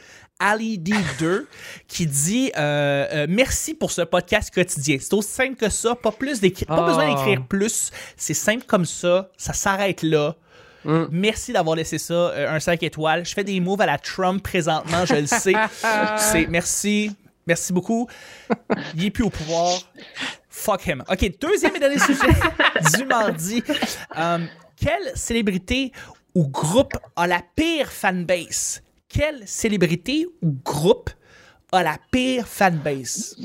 Ali 0.43 0.77
D2 0.77 1.45
qui 1.87 2.05
dit 2.05 2.51
euh, 2.57 3.07
euh, 3.11 3.25
merci 3.29 3.73
pour 3.73 3.91
ce 3.91 4.01
podcast 4.01 4.53
quotidien. 4.53 4.97
C'est 4.99 5.13
aussi 5.13 5.29
simple 5.31 5.55
que 5.55 5.69
ça, 5.69 5.95
pas 5.95 6.11
plus 6.11 6.41
d'écri- 6.41 6.65
pas 6.65 6.77
Ah. 6.83 6.85
besoin 6.85 7.07
d'écrire 7.15 7.45
plus. 7.47 7.91
C'est 8.17 8.33
simple 8.33 8.65
comme 8.65 8.85
ça, 8.85 9.29
ça 9.37 9.53
s'arrête 9.53 10.03
là. 10.03 10.35
Mm. 10.85 11.03
Merci 11.11 11.53
d'avoir 11.53 11.77
laissé 11.77 11.97
ça 11.97 12.13
euh, 12.13 12.53
un 12.55 12.59
5 12.59 12.83
étoiles. 12.83 13.25
Je 13.25 13.33
fais 13.33 13.45
des 13.45 13.59
moves 13.61 13.79
à 13.79 13.85
la 13.85 13.97
Trump 13.97 14.43
présentement, 14.43 15.05
je 15.05 15.15
le 15.15 15.27
sais. 15.27 15.53
C'est 16.17 16.47
merci, 16.47 17.15
merci 17.47 17.71
beaucoup. 17.71 18.07
Il 18.95 19.05
est 19.05 19.11
plus 19.11 19.23
au 19.23 19.29
pouvoir. 19.29 19.71
Fuck 20.49 20.85
him. 20.87 21.03
OK, 21.09 21.31
deuxième 21.39 21.75
et 21.77 21.79
dernier 21.79 21.99
sujet 21.99 22.27
du 22.97 23.05
mardi. 23.05 23.63
Euh, 24.17 24.39
quelle 24.75 25.11
célébrité 25.15 25.93
ou 26.35 26.47
groupe 26.49 26.93
a 27.15 27.27
la 27.27 27.41
pire 27.55 27.89
fanbase? 27.91 28.81
Quelle 29.13 29.47
célébrité 29.47 30.27
ou 30.41 30.55
groupe 30.65 31.09
a 31.71 31.83
la 31.83 31.97
pire 32.11 32.47
fanbase? 32.47 33.35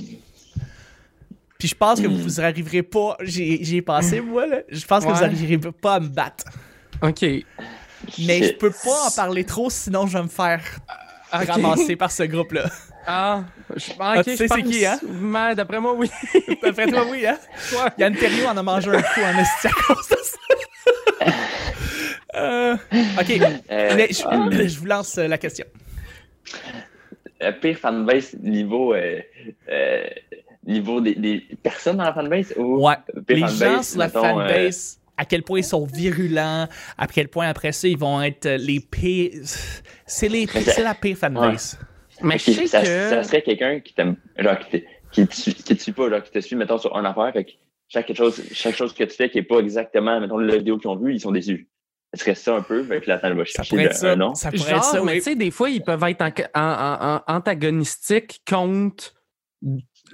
Puis 1.58 1.68
je 1.68 1.74
pense 1.74 2.00
que 2.00 2.06
vous 2.06 2.40
n'arriverez 2.40 2.82
pas. 2.82 3.16
J'y 3.22 3.64
j'y 3.64 3.76
ai 3.76 3.82
pensé, 3.82 4.20
moi, 4.20 4.46
là. 4.46 4.58
Je 4.68 4.84
pense 4.86 5.04
que 5.04 5.08
vous 5.10 5.14
Ouais. 5.16 5.20
n'arriverez 5.22 5.72
pas 5.72 5.94
à 5.96 6.00
me 6.00 6.08
battre. 6.08 6.44
OK. 7.02 7.22
Mais 7.22 8.42
je 8.44 8.52
peux 8.54 8.70
pas 8.70 9.06
en 9.08 9.10
parler 9.10 9.44
trop, 9.44 9.68
sinon 9.68 10.06
je 10.06 10.16
vais 10.16 10.22
me 10.22 10.28
faire 10.28 10.62
OK. 11.34 11.46
ramasser 11.48 11.96
par 11.96 12.10
ce 12.12 12.22
groupe-là. 12.22 12.70
Ah, 13.06 13.42
je, 13.74 13.90
Ah, 13.98 14.22
tu 14.22 14.36
sais 14.36 14.46
c'est 14.48 14.62
qui, 14.62 14.84
hein? 14.86 14.98
Mais 15.08 15.54
D'après 15.54 15.80
moi, 15.80 15.94
oui. 15.94 16.10
D'après 16.62 16.86
toi, 16.86 17.04
oui, 17.10 17.26
hein? 17.26 17.38
Yann 17.98 18.14
Terriot 18.14 18.46
en 18.46 18.56
a 18.56 18.62
mangé 18.62 18.90
un 18.90 19.02
coup 19.02 19.20
en 19.22 19.38
esti 19.38 19.66
à 19.66 19.70
cause 19.70 20.08
de 20.08 20.16
ça. 20.22 21.26
Euh, 22.34 22.76
ok, 23.20 23.40
Euh, 23.70 23.94
mais 23.96 24.08
je, 24.10 24.66
je 24.68 24.78
vous 24.78 24.86
lance 24.86 25.18
euh, 25.18 25.26
la 25.28 25.38
question. 25.38 25.64
euh, 27.42 27.52
pire 27.52 27.76
fanbase 27.78 28.34
niveau, 28.40 28.94
euh, 28.94 29.20
euh, 29.70 30.06
niveau 30.66 31.00
des, 31.00 31.14
des 31.14 31.40
personnes 31.62 31.96
dans 31.98 32.04
la 32.04 32.12
fanbase 32.14 32.54
ou 32.56 32.86
Ouais, 32.86 32.96
pire 33.26 33.36
les 33.36 33.40
fanbase, 33.42 33.58
gens 33.58 33.82
sur 33.82 33.98
la 33.98 34.06
mettons, 34.06 34.18
euh, 34.40 34.48
fanbase, 34.48 35.00
à 35.16 35.24
quel 35.24 35.42
point 35.42 35.58
ils 35.60 35.64
sont 35.64 35.84
virulents, 35.84 36.68
à 36.96 37.06
quel 37.06 37.28
point 37.28 37.48
après 37.48 37.72
ça, 37.72 37.88
ils 37.88 37.98
vont 37.98 38.22
être 38.22 38.48
les 38.48 38.80
pires. 38.80 39.30
C'est 40.06 40.28
les 40.28 40.46
c'est 40.46 40.82
la 40.82 40.94
pire 40.94 41.16
fanbase. 41.16 41.78
Mais 42.22 42.38
je 42.38 42.50
sais 42.50 42.66
ça, 42.66 42.80
que. 42.82 42.86
ça 42.86 43.22
serait 43.22 43.42
quelqu'un 43.42 43.78
qui 43.80 43.94
t'aime, 43.94 44.16
genre, 44.36 44.58
qui 44.58 44.80
te, 44.80 44.84
qui 45.12 45.26
te, 45.26 45.34
suit- 45.34 45.54
qui 45.54 45.76
te 45.76 45.80
suit 45.80 45.92
pas, 45.92 46.10
genre, 46.10 46.22
qui 46.22 46.32
te 46.32 46.40
suit, 46.40 46.56
mettons, 46.56 46.78
sur 46.78 46.96
une 46.98 47.06
affaire, 47.06 47.32
fait 47.32 47.44
que 47.44 47.50
chaque 47.88 48.12
chose, 48.12 48.42
chaque 48.52 48.74
chose 48.74 48.92
que 48.92 49.04
tu 49.04 49.14
fais 49.14 49.30
qui 49.30 49.38
est 49.38 49.42
pas 49.44 49.60
exactement, 49.60 50.18
mettons, 50.20 50.36
la 50.38 50.56
vidéo 50.56 50.78
qu'ils 50.78 50.90
ont 50.90 50.96
vue, 50.96 51.14
ils 51.14 51.20
sont 51.20 51.30
déçus. 51.30 51.68
Serait 52.14 52.34
ça 52.34 52.56
un 52.56 52.62
peu, 52.62 52.82
fait 52.84 53.00
que 53.00 53.06
Ça 53.06 53.18
chercher 53.44 53.68
pourrait 53.68 53.84
être 53.84 53.92
le- 53.92 53.98
ça. 53.98 54.12
un 54.12 54.16
nom. 54.16 54.34
Ça 54.34 54.50
pourrait 54.50 54.70
Genre, 54.70 54.78
être 54.78 54.84
ça, 54.84 55.02
mais 55.02 55.12
oui. 55.12 55.18
tu 55.18 55.24
sais, 55.24 55.34
des 55.36 55.50
fois, 55.50 55.68
ils 55.68 55.82
peuvent 55.82 56.02
être 56.04 56.22
en- 56.22 56.32
en- 56.54 56.60
en- 56.60 57.16
en- 57.16 57.36
antagonistiques 57.36 58.40
contre 58.48 59.14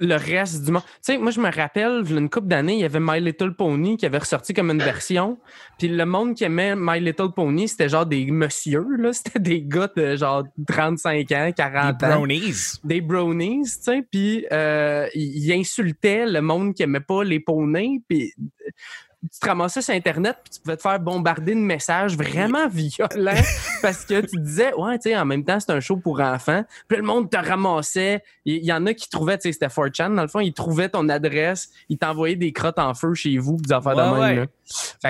le 0.01 0.15
reste 0.15 0.65
du 0.65 0.71
monde. 0.71 0.81
Tu 0.85 1.13
sais, 1.13 1.17
moi, 1.17 1.31
je 1.31 1.39
me 1.39 1.49
rappelle, 1.49 2.01
il 2.03 2.11
y 2.11 2.15
a 2.15 2.19
une 2.19 2.29
couple 2.29 2.47
d'années, 2.47 2.73
il 2.73 2.79
y 2.79 2.83
avait 2.83 2.99
My 2.99 3.21
Little 3.21 3.53
Pony 3.55 3.95
qui 3.95 4.05
avait 4.05 4.17
ressorti 4.17 4.53
comme 4.53 4.71
une 4.71 4.79
version. 4.81 5.37
Puis 5.77 5.87
le 5.87 6.05
monde 6.05 6.33
qui 6.35 6.43
aimait 6.43 6.75
My 6.75 6.99
Little 6.99 7.31
Pony, 7.33 7.67
c'était 7.69 7.87
genre 7.87 8.05
des 8.05 8.25
messieurs, 8.25 8.85
là. 8.97 9.13
C'était 9.13 9.39
des 9.39 9.61
gars 9.61 9.89
de 9.95 10.17
genre 10.17 10.43
35 10.67 11.31
ans, 11.31 11.51
40 11.55 12.01
Les 12.01 12.07
ans. 12.07 12.15
brownies. 12.15 12.79
Des 12.83 12.99
brownies, 13.01 13.63
tu 13.63 13.83
sais. 13.83 14.01
Puis 14.11 14.45
euh, 14.51 15.07
ils 15.13 15.45
ils 15.45 15.53
insultaient 15.53 16.25
le 16.25 16.41
monde 16.41 16.73
qui 16.73 16.83
aimait 16.83 16.99
pas 16.99 17.23
les 17.23 17.39
poneys. 17.39 18.01
Puis 18.09 18.33
tu 19.31 19.39
te 19.39 19.45
ramassais 19.45 19.81
sur 19.81 19.93
Internet 19.93 20.37
puis 20.43 20.53
tu 20.53 20.61
pouvais 20.61 20.77
te 20.77 20.81
faire 20.81 20.99
bombarder 20.99 21.53
de 21.53 21.59
messages 21.59 22.15
vraiment 22.15 22.67
violents 22.67 23.41
parce 23.81 24.05
que 24.05 24.21
tu 24.21 24.37
disais, 24.39 24.73
ouais, 24.73 24.97
tu 24.99 25.09
sais, 25.09 25.17
en 25.17 25.25
même 25.25 25.43
temps, 25.43 25.59
c'est 25.59 25.71
un 25.71 25.79
show 25.79 25.97
pour 25.97 26.19
enfants. 26.19 26.63
Puis 26.87 26.97
le 26.97 27.03
monde 27.03 27.29
te 27.29 27.37
ramassait. 27.37 28.23
Il 28.45 28.63
y, 28.63 28.71
en 28.71 28.85
a 28.85 28.93
qui 28.93 29.09
trouvaient, 29.09 29.37
tu 29.37 29.49
sais, 29.49 29.53
c'était 29.53 29.67
4chan, 29.67 30.13
dans 30.15 30.21
le 30.21 30.27
fond, 30.27 30.39
ils 30.39 30.53
trouvaient 30.53 30.89
ton 30.89 31.09
adresse, 31.09 31.69
ils 31.89 31.97
t'envoyaient 31.97 32.35
des 32.35 32.51
crottes 32.51 32.79
en 32.79 32.93
feu 32.93 33.13
chez 33.13 33.37
vous, 33.37 33.57
des 33.57 33.73
affaires 33.73 33.95
de 33.95 34.01
même. 34.01 34.19
Ouais. 34.19 34.35
là. 34.35 34.45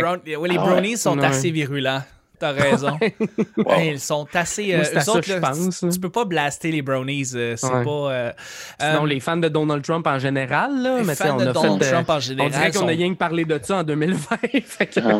Brown- 0.02 0.22
ouais, 0.26 0.50
les 0.50 0.58
Ah 0.58 0.62
brownies 0.64 0.98
sont 0.98 1.18
assez 1.20 1.52
virulents. 1.52 2.02
T'as 2.40 2.52
raison. 2.52 2.98
Wow. 3.58 3.72
Hey, 3.74 3.92
ils 3.94 4.00
sont 4.00 4.28
assez. 4.34 4.74
euh, 4.74 4.78
Moi, 4.78 4.86
ça 5.02 5.12
autres, 5.12 5.22
que 5.22 5.28
je 5.28 5.34
là, 5.34 5.40
pense, 5.40 5.86
tu, 5.92 6.00
peux 6.00 6.10
pas 6.10 6.26
blaster 6.26 6.72
les 6.72 6.82
brownies. 6.82 7.32
euh, 7.36 7.56
c'est 7.58 7.66
Ouais. 7.68 7.84
pas. 7.84 7.90
euh, 8.12 8.32
Sinon, 8.80 9.04
euh, 9.06 9.08
les 9.08 9.20
fans 9.20 9.38
de 9.38 9.48
Donald 9.48 9.84
Trump 9.84 10.06
en 10.06 10.20
général, 10.20 10.82
là, 10.82 10.98
les 11.00 11.04
mais 11.06 11.16
fans 11.16 11.36
on 11.36 11.38
de 11.38 11.48
a 11.48 11.54
Donald 11.54 11.82
fait. 11.82 11.90
euh, 11.90 11.92
Trump 11.94 12.10
en 12.10 12.16
on 12.16 12.20
général. 12.20 12.52
dirait 12.52 12.72
qu'on 12.72 12.80
sont- 12.80 12.86
a 12.88 12.92
rien 12.92 13.14
que 13.14 13.18
parlé 13.18 13.46
de 13.46 13.60
ça 13.64 13.78
en 13.78 13.84
2020. 13.84 14.38
fait 14.66 14.86
que- 14.88 15.00
Ah. 15.00 15.20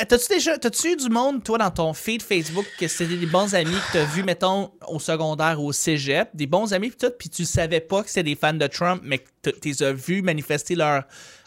Euh, 0.00 0.04
T'as-tu 0.08 0.28
déjà 0.28 0.58
t'as-tu 0.58 0.92
eu 0.92 0.96
du 0.96 1.08
monde, 1.08 1.42
toi, 1.42 1.58
dans 1.58 1.70
ton 1.70 1.92
feed 1.94 2.22
Facebook, 2.22 2.66
que 2.78 2.86
c'était 2.88 3.16
des 3.16 3.26
bons 3.26 3.54
amis 3.54 3.70
que 3.92 3.92
t'as 3.98 4.04
vu, 4.04 4.22
mettons, 4.22 4.70
au 4.88 4.98
secondaire 5.00 5.60
ou 5.60 5.68
au 5.68 5.72
cégep, 5.72 6.28
des 6.34 6.46
bons 6.46 6.72
amis, 6.72 6.90
pis 6.90 6.96
tout, 6.98 7.12
puis 7.18 7.28
tu 7.30 7.44
savais 7.44 7.80
pas 7.80 8.02
que 8.02 8.08
c'était 8.08 8.22
des 8.22 8.36
fans 8.36 8.52
de 8.52 8.66
Trump, 8.66 9.00
mais 9.04 9.18
que 9.18 9.50
tu 9.50 9.68
les 9.68 9.82
as 9.82 9.92
vus 9.92 10.22
manifester 10.22 10.74
leur 10.74 11.02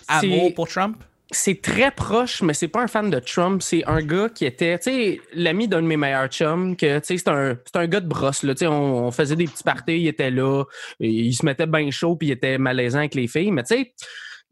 amour 0.08 0.54
pour 0.56 0.68
Trump? 0.68 0.98
C'est 1.32 1.62
très 1.62 1.92
proche, 1.92 2.42
mais 2.42 2.54
c'est 2.54 2.68
pas 2.68 2.82
un 2.82 2.88
fan 2.88 3.10
de 3.10 3.20
Trump. 3.20 3.62
C'est 3.62 3.86
un 3.86 4.02
gars 4.02 4.30
qui 4.30 4.46
était, 4.46 4.80
tu 4.80 4.92
sais, 4.92 5.22
l'ami 5.34 5.68
d'un 5.68 5.82
de 5.82 5.88
mes 5.88 5.98
meilleurs 5.98 6.28
chums, 6.28 6.76
que, 6.76 6.98
tu 7.00 7.06
sais, 7.06 7.18
c'est 7.18 7.30
un, 7.30 7.56
un 7.76 7.88
gars 7.88 8.00
de 8.00 8.08
brosse, 8.08 8.42
là. 8.44 8.56
Tu 8.56 8.60
sais, 8.60 8.68
on, 8.68 9.12
faisait 9.12 9.36
des 9.36 9.46
petits 9.46 9.64
parties, 9.64 10.00
il 10.00 10.08
était 10.08 10.32
là, 10.32 10.64
il 11.00 11.34
se 11.34 11.46
mettait 11.46 11.68
bien 11.68 11.92
chaud, 11.92 12.16
puis 12.16 12.30
il 12.30 12.32
était 12.32 12.58
malaisant 12.58 13.00
avec 13.00 13.14
les 13.14 13.28
filles, 13.28 13.52
mais 13.52 13.64
tu 13.64 13.76
sais, 13.76 13.94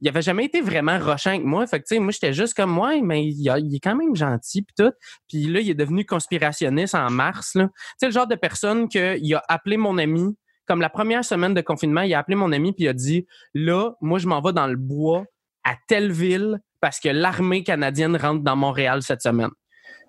il 0.01 0.07
avait 0.07 0.21
jamais 0.21 0.45
été 0.45 0.61
vraiment 0.61 0.99
rochant 0.99 1.31
avec 1.31 1.43
moi. 1.43 1.65
Fait 1.65 1.79
que, 1.79 1.85
tu 1.87 1.95
sais, 1.95 1.99
moi, 1.99 2.11
j'étais 2.11 2.33
juste 2.33 2.53
comme, 2.53 2.69
moi, 2.69 3.01
mais 3.01 3.25
il, 3.25 3.49
a- 3.49 3.57
il 3.57 3.75
est 3.75 3.79
quand 3.79 3.95
même 3.95 4.15
gentil, 4.15 4.61
puis 4.61 4.75
tout. 4.77 4.91
Puis 5.27 5.47
là, 5.47 5.59
il 5.59 5.69
est 5.71 5.75
devenu 5.75 6.05
conspirationniste 6.05 6.93
en 6.93 7.09
mars, 7.09 7.55
là. 7.55 7.69
Tu 7.69 7.73
sais, 8.01 8.05
le 8.05 8.11
genre 8.11 8.27
de 8.27 8.35
personne 8.35 8.87
qu'il 8.87 9.33
a 9.33 9.43
appelé 9.47 9.77
mon 9.77 9.97
ami, 9.97 10.37
comme 10.67 10.81
la 10.81 10.89
première 10.89 11.25
semaine 11.25 11.55
de 11.55 11.61
confinement, 11.61 12.01
il 12.01 12.13
a 12.13 12.19
appelé 12.19 12.35
mon 12.35 12.51
ami, 12.51 12.73
puis 12.73 12.83
il 12.83 12.87
a 12.89 12.93
dit, 12.93 13.25
là, 13.55 13.93
moi, 14.01 14.19
je 14.19 14.27
m'en 14.27 14.41
vais 14.41 14.53
dans 14.53 14.67
le 14.67 14.75
bois 14.75 15.25
à 15.63 15.75
telle 15.87 16.11
ville 16.11 16.59
parce 16.79 16.99
que 16.99 17.09
l'armée 17.09 17.63
canadienne 17.63 18.15
rentre 18.15 18.43
dans 18.43 18.55
Montréal 18.55 19.01
cette 19.01 19.21
semaine. 19.21 19.49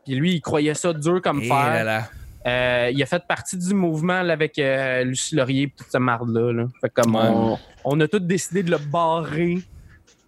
Puis 0.04 0.14
lui, 0.16 0.34
il 0.34 0.40
croyait 0.40 0.74
ça 0.74 0.92
dur 0.92 1.20
comme 1.22 1.40
Eh 1.42 1.48
fer. 1.48 1.84
là. 1.84 2.08
Euh, 2.46 2.90
il 2.94 3.02
a 3.02 3.06
fait 3.06 3.22
partie 3.28 3.58
du 3.58 3.74
mouvement 3.74 4.22
là, 4.22 4.32
avec 4.32 4.58
euh, 4.58 5.04
Lucie 5.04 5.34
Laurier 5.34 5.62
et 5.64 5.74
toute 5.76 5.88
cette 5.90 6.00
marde-là. 6.00 6.52
là. 6.52 6.66
Fait 6.80 6.88
que 6.88 7.02
comme 7.02 7.14
Ouais. 7.14 7.22
on, 7.26 7.58
on 7.84 8.00
a 8.00 8.08
tous 8.08 8.20
décidé 8.20 8.62
de 8.62 8.70
le 8.70 8.78
barrer, 8.78 9.58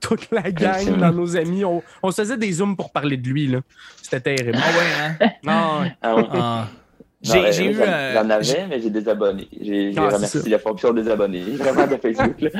toute 0.00 0.30
la 0.30 0.50
gang 0.50 0.96
dans 0.98 1.12
nos 1.12 1.36
amis. 1.36 1.64
On, 1.64 1.82
on 2.02 2.10
se 2.10 2.20
faisait 2.22 2.36
des 2.36 2.52
zooms 2.52 2.76
pour 2.76 2.92
parler 2.92 3.16
de 3.16 3.28
lui. 3.28 3.46
là. 3.46 3.60
C'était 4.02 4.36
terrible. 4.36 4.58
Ah 4.60 4.70
ouais, 4.70 4.86
hein? 4.98 5.30
Ah 5.46 5.80
ouais. 5.80 5.96
Ah 6.02 6.16
ouais. 6.16 6.24
Ah. 6.32 6.68
J'ai 7.22 7.52
j'ai 7.52 7.70
eu. 7.70 7.74
J'en 7.74 7.82
euh, 7.82 8.30
avais, 8.30 8.66
mais 8.66 8.80
j'ai 8.80 8.88
désabonné. 8.90 9.46
J'ai 9.60 9.92
j'ai 9.92 9.98
Ah, 9.98 10.06
c'est 10.10 10.14
remercié 10.16 10.40
la 10.48 10.58
fonction 10.58 10.92
désabonné. 10.94 11.40
Vraiment 11.56 11.86
de 11.86 11.96
Facebook. 12.02 12.40
Là. 12.40 12.50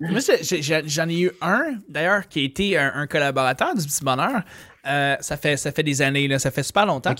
Moi, 0.00 0.20
c'est- 0.20 0.42
j'ai- 0.42 0.62
j'ai- 0.62 0.82
j'en 0.86 1.08
ai 1.08 1.20
eu 1.20 1.30
un, 1.40 1.76
d'ailleurs, 1.88 2.26
qui 2.28 2.40
a 2.40 2.42
été 2.42 2.76
un, 2.76 2.92
un 2.96 3.06
collaborateur 3.06 3.72
du 3.76 3.84
Petit 3.86 4.02
Bonheur. 4.04 4.42
Euh, 4.86 5.16
ça, 5.20 5.36
fait, 5.36 5.56
ça 5.56 5.70
fait 5.72 5.84
des 5.84 6.02
années, 6.02 6.26
là, 6.28 6.38
ça 6.40 6.50
fait 6.50 6.64
super 6.64 6.86
longtemps. 6.86 7.14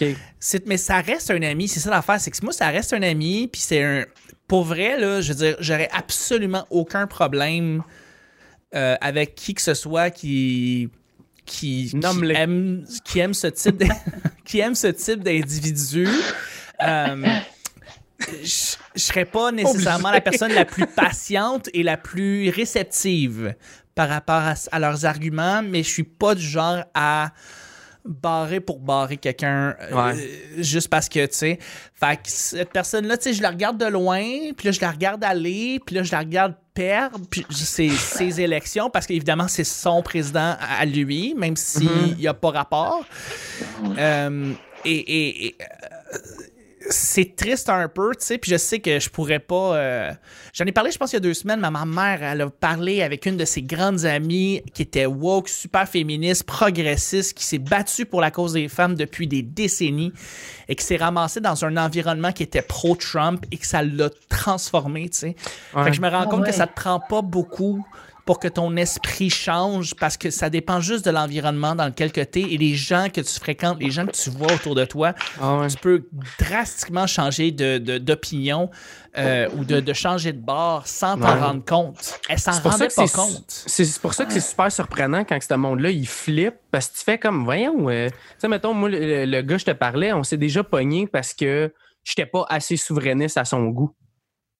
Mais 0.67 0.77
ça 0.77 1.01
reste 1.01 1.31
un 1.31 1.41
ami, 1.43 1.69
c'est 1.69 1.79
ça 1.81 1.91
l'affaire, 1.91 2.21
c'est 2.21 2.31
que 2.31 2.37
moi, 2.43 2.53
ça 2.53 2.69
reste 2.69 2.93
un 2.93 3.03
ami, 3.03 3.49
puis 3.51 3.61
c'est 3.61 3.83
un. 3.83 4.05
Pour 4.49 4.65
vrai, 4.65 4.99
là, 4.99 5.21
je 5.21 5.33
veux 5.33 5.39
dire, 5.39 5.57
j'aurais 5.61 5.89
absolument 5.93 6.67
aucun 6.71 7.07
problème 7.07 7.83
euh, 8.75 8.97
avec 9.01 9.37
qui 9.37 9.55
que 9.55 9.63
ce 9.63 9.75
soit 9.75 10.11
qui. 10.11 10.91
Qui, 11.47 11.91
qui 11.93 12.31
aime, 12.35 12.85
qui 13.05 13.19
aime 13.19 13.35
ce 13.35 13.47
type 13.49 13.77
de- 13.77 13.85
qui 14.47 14.61
aime 14.61 14.75
ce 14.75 14.87
type 14.87 15.23
d'individu. 15.23 16.09
Euh, 16.83 17.25
je 18.43 18.77
je 18.95 19.01
serais 19.03 19.25
pas 19.25 19.51
nécessairement 19.53 20.11
la 20.11 20.21
personne 20.21 20.53
la 20.53 20.65
plus 20.65 20.87
patiente 20.87 21.69
et 21.75 21.83
la 21.83 21.97
plus 21.97 22.49
réceptive 22.51 23.55
par 23.95 24.09
rapport 24.09 24.37
à, 24.43 24.55
à 24.73 24.79
leurs 24.79 25.05
arguments, 25.05 25.63
mais 25.63 25.83
je 25.83 25.89
suis 25.91 26.05
pas 26.05 26.35
du 26.35 26.43
genre 26.47 26.85
à 26.95 27.33
barrer 28.05 28.61
pour 28.61 28.79
barrer 28.81 29.17
quelqu'un 29.17 29.75
euh, 29.81 29.93
Ouais. 30.13 30.41
juste 30.59 30.89
parce 30.89 31.09
que, 31.09 31.25
tu 31.27 31.35
sais. 31.35 31.59
Fait 31.95 32.17
que 32.17 32.23
cette 32.27 32.71
personne-là, 32.71 33.17
tu 33.17 33.25
sais, 33.25 33.33
je 33.35 33.43
la 33.43 33.51
regarde 33.51 33.79
de 33.79 33.87
loin, 33.87 34.23
puis 34.57 34.67
là, 34.67 34.73
je 34.73 34.81
la 34.81 34.91
regarde 34.91 35.25
aller, 35.25 35.81
puis 35.85 35.97
là, 35.97 36.03
je 36.03 36.13
la 36.13 36.19
regarde 36.19 36.55
perdre, 36.75 37.19
puis 37.31 37.47
c'est 37.51 37.89
ses 37.89 38.41
élections, 38.41 38.91
parce 38.91 39.07
qu'évidemment, 39.07 39.49
c'est 39.49 39.65
son 39.65 40.03
président 40.03 40.55
à 40.61 40.85
lui, 40.85 41.35
même 41.37 41.57
s'il 41.57 42.17
n'y 42.19 42.27
a 42.29 42.35
pas 42.35 42.51
rapport. 42.51 43.05
Euh, 43.99 44.53
et 44.85 44.91
et- 44.99 45.47
et, 45.47 45.57
euh, 45.61 46.19
c'est 46.91 47.37
triste 47.37 47.69
un 47.69 47.89
peu, 47.89 48.11
tu 48.15 48.25
sais, 48.27 48.39
puis 48.39 48.51
je 48.51 48.57
sais 48.57 48.79
que 48.81 48.99
je 49.01 49.09
pourrais 49.09 49.39
pas... 49.39 49.77
euh, 49.77 50.13
J'en 50.53 50.65
ai 50.67 50.73
parlé, 50.73 50.91
je 50.91 50.99
pense, 50.99 51.13
il 51.13 51.15
y 51.15 51.17
a 51.17 51.21
deux 51.21 51.35
semaines, 51.35 51.61
mais 51.61 51.71
ma 51.71 51.85
mère, 51.85 52.23
elle 52.23 52.43
a 52.43 52.51
parlé 52.51 53.03
avec 53.03 53.27
une 53.27 53.37
de 53.37 53.45
ses 53.45 53.63
grandes 53.63 54.05
amies 54.05 54.63
qui 54.75 54.83
était 54.83 55.07
woke, 55.07 55.49
super 55.49 55.89
féministe, 55.89 56.45
progressiste, 56.45 57.35
qui 57.37 57.45
s'est 57.45 57.59
battue 57.59 58.07
pour 58.07 58.21
la 58.21 58.31
cause 58.31 58.53
des 58.53 58.69
femmes 58.69 58.95
depuis 58.95 59.27
des 59.27 59.43
décennies 59.43 60.13
et 60.69 60.75
qui 60.75 60.85
s'est 60.85 60.97
ramassée 60.97 61.41
dans 61.41 61.65
un 61.65 61.77
environnement 61.77 62.33
qui 62.33 62.43
était 62.43 62.63
pro-Trump 62.63 63.45
et 63.51 63.57
que 63.57 63.67
ça 63.67 63.83
l'a 63.83 64.11
transformé, 64.29 65.09
tu 65.09 65.19
sais. 65.19 65.37
Fait 65.73 65.91
que 65.91 65.97
je 65.97 66.01
me 66.01 66.09
rends 66.09 66.23
Ah 66.23 66.27
compte 66.27 66.43
ouais. 66.43 66.49
que 66.51 66.55
ça 66.55 66.67
te 66.67 66.75
prend 66.75 67.01
pas 67.01 67.23
beaucoup 67.23 67.85
pour 68.25 68.39
que 68.39 68.49
ton 68.49 68.75
esprit 68.77 69.29
change 69.31 69.95
parce 69.95 70.17
que 70.17 70.31
ça 70.31 70.49
dépend 70.49 70.81
juste 70.81 71.05
de 71.05 71.11
l'environnement 71.11 71.75
dans 71.75 71.85
lequel 71.87 72.11
tu 72.11 72.21
es 72.21 72.29
et 72.35 72.57
les 72.59 72.75
gens 72.75 73.09
que 73.13 73.21
tu 73.21 73.39
fréquentes, 73.39 73.79
les 73.81 73.91
gens 73.91 74.07
que 74.07 74.13
tu 74.13 74.31
vois 74.31 74.53
autour 74.55 74.75
de 74.75 74.85
toi. 74.87 75.13
Ah 75.41 75.59
ouais. 75.59 75.69
Tu 75.69 75.77
peux 75.77 76.07
drastiquement 76.39 77.07
changer 77.07 77.51
de, 77.51 77.79
de- 77.79 77.99
d'opinion 77.99 78.71
euh, 79.19 79.49
ou 79.57 79.65
de, 79.65 79.81
de 79.81 79.93
changer 79.93 80.33
de 80.33 80.41
bord 80.41 80.87
sans 80.87 81.19
t'en 81.19 81.35
Ouais. 81.35 81.41
rendre 81.41 81.65
compte. 81.65 82.19
Elle 82.29 82.39
s'en 82.39 82.53
C'est 82.53 82.63
pour 82.63 82.73
ça 82.73 82.79
rendait 82.79 82.95
pas 82.95 83.09
compte. 83.09 83.45
C'est 83.49 83.85
c'est 83.85 84.01
pour 84.01 84.15
ça 84.15 84.25
que 84.25 84.33
c'est 84.33 84.41
super 84.41 84.73
surprenant 84.73 85.25
quand 85.25 85.39
ce 85.43 85.55
monde-là, 85.55 85.91
il 85.91 86.09
flippe 86.09 86.55
parce 86.71 86.89
que 86.89 86.99
tu 86.99 87.05
fais 87.05 87.19
comme, 87.19 87.45
voyons, 87.45 87.89
euh, 87.91 88.09
tu 88.09 88.15
sais, 88.39 88.49
mettons, 88.49 88.73
moi, 88.75 88.89
le, 88.89 89.27
le 89.27 89.43
gars, 89.43 89.59
je 89.59 89.67
te 89.67 89.71
parlais, 89.73 90.13
on 90.13 90.23
s'est 90.25 90.37
déjà 90.39 90.65
pogné 90.65 91.07
parce 91.07 91.35
que 91.35 91.73
j'étais 92.03 92.27
pas 92.27 92.45
assez 92.49 92.77
souverainiste 92.77 93.37
à 93.39 93.45
son 93.45 93.65
goût. 93.67 93.93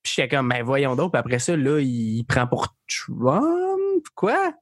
Puis 0.05 0.13
j'étais 0.17 0.37
comme, 0.37 0.49
ben 0.51 0.63
voyons 0.63 0.95
donc, 0.95 1.13
puis 1.13 1.19
après 1.19 1.39
ça, 1.41 1.57
là, 1.57 1.81
il, 1.81 2.25
prend 2.29 2.47
pour 2.47 2.69
Trump, 2.87 4.05
quoi? 4.15 4.53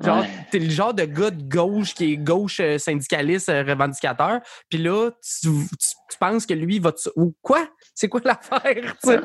Genre, 0.00 0.20
Ouais. 0.20 0.28
t'es 0.52 0.60
le 0.60 0.70
genre 0.70 0.94
de 0.94 1.02
gars 1.04 1.30
de 1.32 1.42
gauche 1.42 1.94
qui 1.94 2.12
est 2.12 2.16
gauche 2.16 2.60
euh, 2.60 2.78
syndicaliste, 2.78 3.48
euh, 3.48 3.64
revendicateur, 3.64 4.38
puis 4.68 4.78
là, 4.78 5.10
tu, 5.20 5.48
tu- 5.48 5.76
tu 6.10 6.18
penses 6.20 6.46
que 6.46 6.54
lui 6.54 6.78
va 6.78 6.92
te... 6.92 7.08
Ou 7.16 7.34
quoi? 7.42 7.68
C'est 7.92 8.08
quoi 8.08 8.20
l'affaire, 8.24 8.94
tu 9.02 9.10
sais? 9.10 9.18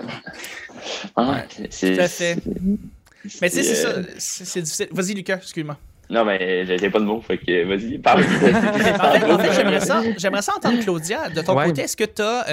Ah, 1.16 1.44
c'est- 1.70 1.96
Tout 1.96 2.02
à 2.02 2.08
fait. 2.08 2.38
Mais 3.42 3.50
tu 3.52 3.56
sais, 3.58 3.64
c'est 3.64 3.76
ça. 3.76 3.90
euh, 3.90 4.04
C'est, 4.18 4.62
difficile. 4.64 4.88
Vas-y, 4.92 5.14
Lucas, 5.14 5.38
excuse-moi. 5.38 5.78
Non, 6.10 6.26
mais 6.26 6.66
j'ai 6.66 6.90
pas 6.90 7.00
de 7.00 7.06
mots, 7.06 7.22
fait 7.22 7.38
que 7.38 7.66
vas-y, 7.68 8.00
parle. 8.00 8.24
En 8.26 9.12
fait, 9.12 9.24
en 9.32 9.38
fait, 9.40 9.54
j'aimerais 9.54 9.82
ça, 9.82 10.02
j'aimerais 10.18 10.42
ça 10.42 10.56
entendre 10.56 10.80
Claudia. 10.82 11.30
De 11.30 11.42
ton 11.42 11.56
Ouais. 11.56 11.66
côté, 11.68 11.82
est-ce 11.84 11.96
que 11.98 12.04
tu 12.06 12.22
as, 12.24 12.46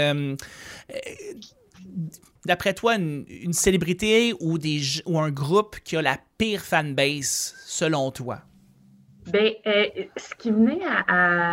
d'après 2.47 2.75
toi, 2.75 2.97
une, 2.97 3.25
une 3.29 3.53
célébrité 3.53 4.35
ou, 4.41 4.59
des, 4.59 4.81
ou 5.07 5.19
un 5.19 5.31
groupe 5.31 5.77
qui 5.85 5.97
a 5.97 6.03
la 6.03 6.19
pire 6.39 6.61
fanbase, 6.63 7.55
selon 7.67 8.11
toi? 8.11 8.41
Ben, 9.31 9.53
euh, 9.67 9.85
ce 10.17 10.35
qui 10.35 10.51
venait 10.51 10.81
à- 10.85 11.05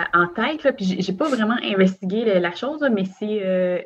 à- 0.04 0.18
en 0.20 0.28
tête, 0.28 0.64
là, 0.64 0.74
puis 0.74 0.86
j'ai- 1.00 1.14
pas 1.14 1.30
vraiment 1.30 1.58
investigué 1.64 2.26
la, 2.26 2.40
la 2.40 2.56
chose, 2.56 2.84
mais 2.92 3.04
c'est. 3.06 3.44
euh, 3.46 3.80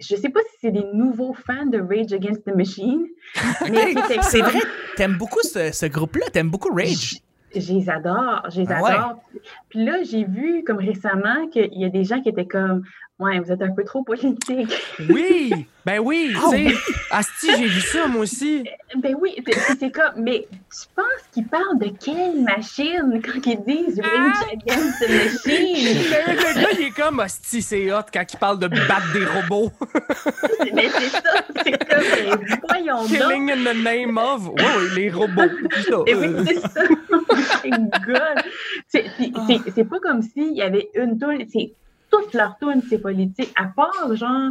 je 0.00 0.16
sais 0.16 0.30
pas 0.30 0.40
si 0.50 0.56
c'est 0.62 0.72
des 0.72 0.84
nouveaux 0.94 1.34
fans 1.34 1.66
de 1.66 1.78
Rage 1.78 2.12
Against 2.12 2.44
the 2.44 2.54
Machine. 2.56 3.06
mais 3.70 3.94
C'est 4.22 4.40
vrai, 4.40 4.58
t'aimes 4.96 5.16
beaucoup 5.16 5.42
ce, 5.42 5.70
ce 5.72 5.86
groupe-là, 5.86 6.26
t'aimes 6.32 6.50
beaucoup 6.50 6.74
Rage. 6.74 7.18
Je 7.54 7.72
les 7.74 7.88
adore, 7.90 8.42
je 8.50 8.62
les 8.62 8.66
Ah 8.72 8.82
ouais? 8.82 8.90
adore. 8.92 9.22
Puis 9.68 9.84
là, 9.84 10.02
j'ai 10.02 10.24
vu 10.24 10.64
comme 10.64 10.78
récemment 10.78 11.48
qu'il 11.48 11.78
y 11.78 11.84
a 11.84 11.88
des 11.88 12.04
gens 12.04 12.20
qui 12.22 12.30
étaient 12.30 12.46
comme 12.46 12.82
Ouais, 13.20 13.38
vous 13.38 13.52
êtes 13.52 13.60
un 13.62 13.70
peu 13.70 13.84
trop 13.84 14.02
politique. 14.02 14.72
Oui! 15.10 15.52
Ben 15.84 15.98
oui! 15.98 16.32
Ah 16.36 16.50
tu 16.50 16.68
sais, 16.68 16.74
Asti, 17.10 17.48
j'ai 17.58 17.66
vu 17.66 17.80
ça, 17.80 18.06
moi 18.06 18.22
aussi. 18.22 18.64
Ben 18.96 19.14
oui, 19.20 19.34
c'est- 19.78 19.90
comme, 19.90 20.22
mais 20.22 20.46
tu 20.50 20.86
penses 20.94 21.04
qu'ils 21.32 21.46
parlent 21.46 21.78
de 21.78 21.88
quelle 22.02 22.42
machine 22.42 23.20
quand 23.24 23.40
ils 23.46 23.62
disent 23.66 24.00
Rage 24.00 24.52
Against 24.52 25.00
the 25.00 25.08
Machine? 25.08 25.76
Le, 26.10 26.32
le 26.32 26.62
gars, 26.62 26.68
il 26.78 26.86
est 26.86 26.90
comme 26.90 27.20
Asti, 27.20 27.62
c'est 27.62 27.90
hot 27.92 28.00
quand 28.12 28.24
il 28.30 28.36
parle 28.38 28.58
de 28.58 28.68
battre 28.68 29.12
des 29.14 29.24
robots. 29.24 29.70
Mais 30.74 30.88
c'est 30.90 31.08
ça, 31.08 31.20
c'est 31.64 31.88
comme, 31.88 32.04
mais 32.14 32.56
voyons 32.68 33.02
donc. 33.02 33.08
Killing 33.08 33.50
in 33.52 33.64
the 33.64 33.76
name 33.82 34.18
of. 34.18 34.48
Ouais, 34.48 34.62
ouais, 34.62 34.94
les 34.96 35.10
robots. 35.10 36.04
Et 36.06 36.14
oui, 36.14 36.26
euh, 36.26 36.44
c'est 36.46 36.60
ça. 36.60 36.82
Oh 37.12 37.16
my 37.64 37.70
God. 38.06 38.44
C'est- 38.88 39.06
C'est 39.18 39.72
c'est 39.74 39.84
pas 39.84 39.98
comme 40.00 40.22
s'il 40.22 40.52
y 40.54 40.62
avait 40.62 40.88
une 40.94 41.18
toule. 41.18 41.44
C'est 41.52 41.72
toutes 42.10 42.34
leurs 42.34 42.58
tunes, 42.58 42.82
c'est 42.88 42.98
politique, 42.98 43.52
à 43.56 43.66
part, 43.66 44.14
genre, 44.14 44.50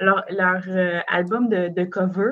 leur, 0.00 0.24
leur 0.30 0.62
euh, 0.68 1.00
album 1.08 1.48
de, 1.48 1.68
de 1.68 1.84
cover. 1.84 2.30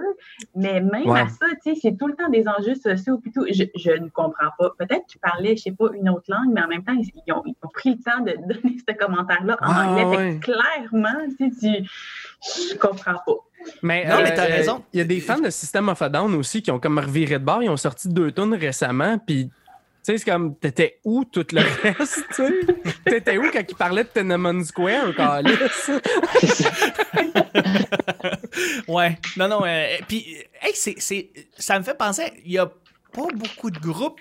Mais 0.54 0.80
même 0.80 1.06
Ouais. 1.08 1.20
à 1.20 1.28
ça, 1.28 1.46
tu 1.64 1.74
sais, 1.74 1.78
c'est 1.82 1.96
tout 1.98 2.06
le 2.06 2.14
temps 2.14 2.28
des 2.30 2.44
enjeux 2.48 2.74
sociaux. 2.74 3.18
Puis 3.18 3.32
tout, 3.32 3.44
je, 3.50 3.64
je 3.76 3.90
ne 3.90 4.08
comprends 4.08 4.50
pas. 4.58 4.70
Peut-être 4.78 5.06
qu'ils 5.06 5.20
parlaient, 5.20 5.56
je 5.56 5.62
sais 5.62 5.72
pas, 5.72 5.86
une 5.94 6.08
autre 6.08 6.24
langue, 6.28 6.52
mais 6.52 6.62
en 6.62 6.68
même 6.68 6.84
temps, 6.84 6.94
ils, 6.94 7.10
ils 7.26 7.32
ont, 7.32 7.42
ils 7.46 7.54
ont 7.62 7.68
pris 7.68 7.90
le 7.90 7.98
temps 7.98 8.20
de 8.20 8.32
donner 8.54 8.76
ce 8.88 8.94
commentaire-là 8.94 9.56
en 9.60 9.72
anglais. 9.72 10.04
ouais. 10.16 10.38
Clairement, 10.40 11.18
tu 11.38 11.50
sais, 11.52 11.78
tu- 11.82 11.90
je 12.70 12.76
comprends 12.78 13.14
pas. 13.26 13.32
Mais, 13.82 14.06
Non, 14.08 14.18
mais 14.22 14.32
euh, 14.32 14.36
t'as 14.36 14.44
raison. 14.44 14.84
Il 14.92 14.98
y 14.98 15.00
a 15.00 15.04
des 15.04 15.20
fans 15.20 15.40
de 15.40 15.50
System 15.50 15.88
of 15.88 16.00
a 16.00 16.08
Down 16.08 16.32
aussi 16.36 16.62
qui 16.62 16.70
ont 16.70 16.78
comme 16.78 16.98
reviré 16.98 17.38
de 17.40 17.44
bord. 17.44 17.62
Ils 17.62 17.68
ont 17.68 17.76
sorti 17.76 18.08
deux 18.08 18.30
tunes 18.30 18.54
récemment. 18.54 19.18
Puis, 19.18 19.50
tu 20.08 20.14
sais, 20.14 20.18
c'est 20.24 20.30
comme, 20.30 20.56
t'étais 20.56 21.00
où 21.04 21.22
tout 21.26 21.44
le 21.52 21.60
reste? 21.82 22.24
tu 22.28 22.34
sais? 22.34 22.50
T'étais 23.04 23.36
où 23.36 23.42
quand 23.52 23.62
ils 23.68 23.74
parlaient 23.76 24.04
de 24.04 24.08
Tenement 24.08 24.64
Square, 24.64 25.14
Calis? 25.14 25.52
Ouais. 28.88 29.18
Non, 29.36 29.48
non. 29.48 29.66
euh, 29.66 29.96
puis, 30.08 30.34
hey, 30.62 30.72
c'est, 30.72 30.94
c'est, 30.98 31.30
ça 31.58 31.78
me 31.78 31.84
fait 31.84 31.96
penser, 31.96 32.32
il 32.42 32.52
y 32.52 32.58
a 32.58 32.64
pas 32.66 33.26
beaucoup 33.34 33.70
de 33.70 33.78
groupes 33.78 34.18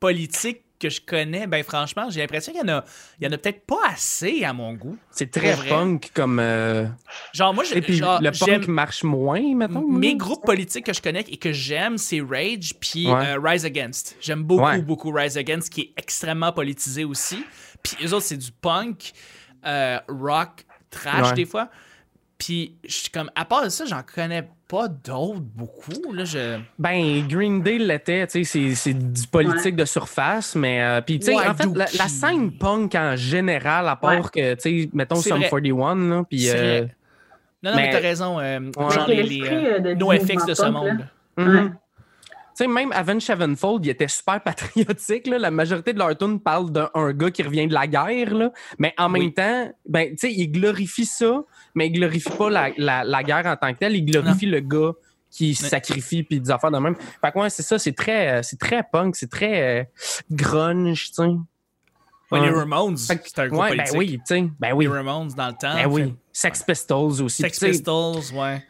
politiques 0.00 0.64
que 0.80 0.88
je 0.88 1.00
connais. 1.00 1.46
Ben, 1.46 1.62
franchement, 1.62 2.10
j'ai 2.10 2.20
l'impression 2.20 2.52
qu'il 2.52 2.60
y 2.60 2.64
en 2.64 2.78
a, 2.78 2.84
il 3.20 3.24
y 3.24 3.28
en 3.28 3.32
a 3.32 3.38
peut-être 3.38 3.64
pas 3.66 3.78
assez 3.88 4.42
à 4.44 4.52
mon 4.52 4.72
goût. 4.74 4.96
C'est 5.12 5.30
très 5.30 5.54
punk 5.68 6.10
comme. 6.14 6.38
euh, 6.40 6.86
Genre, 7.32 7.54
moi, 7.54 7.62
je- 7.64 7.74
Et 7.74 7.80
puis, 7.82 7.94
genre, 7.96 8.20
le 8.20 8.30
punk 8.32 8.66
marche 8.66 9.04
moins, 9.04 9.54
mettons. 9.54 9.86
Mes 9.86 10.16
groupes 10.16 10.44
politiques 10.44 10.86
que 10.86 10.92
je 10.92 11.02
connais 11.02 11.24
et 11.28 11.36
que 11.36 11.52
j'aime, 11.52 11.98
c'est 11.98 12.20
Rage 12.20 12.74
puis 12.80 13.06
Ouais. 13.06 13.34
euh, 13.36 13.38
Rise 13.40 13.64
Against. 13.64 14.16
J'aime 14.20 14.42
beaucoup, 14.42 14.64
Ouais. 14.64 14.80
beaucoup 14.82 15.12
Rise 15.12 15.36
Against, 15.38 15.70
qui 15.70 15.80
est 15.82 15.92
extrêmement 15.96 16.52
politisé 16.52 17.04
aussi. 17.04 17.44
Puis 17.82 17.96
eux 18.04 18.12
autres, 18.14 18.26
c'est 18.26 18.36
du 18.36 18.50
punk, 18.50 19.12
euh, 19.66 19.98
rock, 20.08 20.64
trash 20.90 21.28
Ouais. 21.28 21.34
des 21.34 21.44
fois. 21.44 21.68
Puis 22.40 22.74
je 22.84 22.92
suis 22.94 23.10
comme, 23.10 23.30
à 23.36 23.44
part 23.44 23.64
de 23.64 23.68
ça, 23.68 23.84
j'en 23.84 24.00
connais 24.02 24.48
pas 24.66 24.88
d'autres 24.88 25.40
beaucoup. 25.40 26.10
Là, 26.12 26.24
je... 26.24 26.58
Ben, 26.78 27.26
Green 27.28 27.62
Day 27.62 27.76
l'était, 27.78 28.26
tu 28.26 28.44
sais, 28.44 28.44
c'est- 28.44 28.74
c'est 28.74 28.94
du 28.94 29.26
politique 29.26 29.76
de 29.76 29.84
surface, 29.84 30.54
mais. 30.56 30.82
euh, 30.82 31.00
puis, 31.02 31.18
tu 31.18 31.26
sais, 31.26 31.34
Ouais, 31.36 31.46
en 31.46 31.54
fait, 31.54 31.66
la, 31.74 31.84
la 31.98 32.08
scène 32.08 32.50
punk 32.52 32.94
en 32.94 33.14
général, 33.14 33.86
à 33.88 33.96
part 33.96 34.30
que, 34.30 34.54
tu 34.54 34.82
sais, 34.84 34.90
mettons 34.94 35.16
Sum 35.16 35.36
vrai. 35.38 35.48
41, 35.50 35.96
là, 36.08 36.22
puis. 36.28 36.48
Euh. 36.48 36.80
Non, 37.62 37.72
non, 37.72 37.76
mais, 37.76 37.82
mais- 37.88 37.90
t'as 37.90 37.98
raison. 38.00 38.40
euh, 38.40 38.58
Ouais. 38.60 38.90
Genre 38.90 39.06
les, 39.08 39.16
c'est 39.16 39.22
les 39.22 39.22
l'esprit, 39.40 39.66
euh, 39.66 39.74
euh, 39.74 39.78
de- 39.80 39.94
NoFX 39.94 40.54
ce 40.54 40.70
monde. 40.70 40.86
là. 40.86 41.44
mhm. 41.44 41.56
Ouais. 41.66 41.70
Sais, 42.60 42.68
même 42.68 42.92
Avenged 42.92 43.22
Sevenfold, 43.22 43.86
il 43.86 43.90
était 43.90 44.08
super 44.08 44.40
patriotique. 44.44 45.26
Là. 45.26 45.38
La 45.38 45.50
majorité 45.50 45.92
de 45.92 45.98
leurs 45.98 46.16
tunes 46.16 46.40
parlent 46.40 46.70
d'un 46.70 46.90
un 46.94 47.12
gars 47.12 47.30
qui 47.30 47.42
revient 47.42 47.66
de 47.66 47.72
la 47.72 47.86
guerre. 47.86 48.34
Là. 48.34 48.52
Mais 48.78 48.92
en 48.98 49.08
même 49.08 49.32
temps, 49.32 49.72
ben, 49.88 50.10
tu 50.10 50.16
sais, 50.18 50.32
il 50.32 50.48
glorifie 50.48 51.06
ça, 51.06 51.42
mais 51.74 51.86
il 51.86 51.92
glorifie 51.92 52.28
pas 52.28 52.50
la, 52.50 52.70
la, 52.76 53.02
la 53.04 53.22
guerre 53.22 53.46
en 53.46 53.56
tant 53.56 53.72
que 53.72 53.78
telle. 53.78 53.96
Il 53.96 54.04
glorifie 54.04 54.46
le 54.46 54.60
gars 54.60 54.92
qui 55.30 55.54
se 55.54 55.66
sacrifie 55.66 56.22
puis 56.22 56.40
des 56.40 56.50
affaires 56.50 56.70
de 56.70 56.78
même. 56.78 56.96
Fait 56.96 57.32
que 57.32 57.38
ouais, 57.38 57.50
c'est 57.50 57.62
ça, 57.62 57.78
c'est 57.78 57.92
très, 57.92 58.28
euh, 58.28 58.42
c'est 58.42 58.58
très 58.58 58.82
punk, 58.82 59.16
c'est 59.16 59.30
très 59.30 59.80
euh, 59.80 59.84
grunge, 60.30 61.06
tu 61.06 61.14
sais. 61.14 61.30
Ouais, 62.30 62.40
les. 62.42 62.50
Ramones, 62.50 62.96
c'est 62.96 63.38
un 63.38 63.48
groupe 63.48 63.60
Ouais, 63.60 63.70
ben 63.70 63.76
politique. 63.78 63.98
oui, 63.98 64.20
tu 64.26 64.34
sais. 64.34 64.50
Ben 64.60 64.72
oui. 64.72 64.84
Les 64.84 64.90
Ramones 64.90 65.28
dans 65.36 65.48
le 65.48 65.54
temps. 65.54 65.74
Ben 65.74 65.90
fait-. 65.90 66.14
Sex 66.32 66.62
Pistols 66.62 67.22
aussi. 67.22 67.42
Sex. 67.42 67.58
Pistols, 67.58 68.34
ouais. 68.34 68.62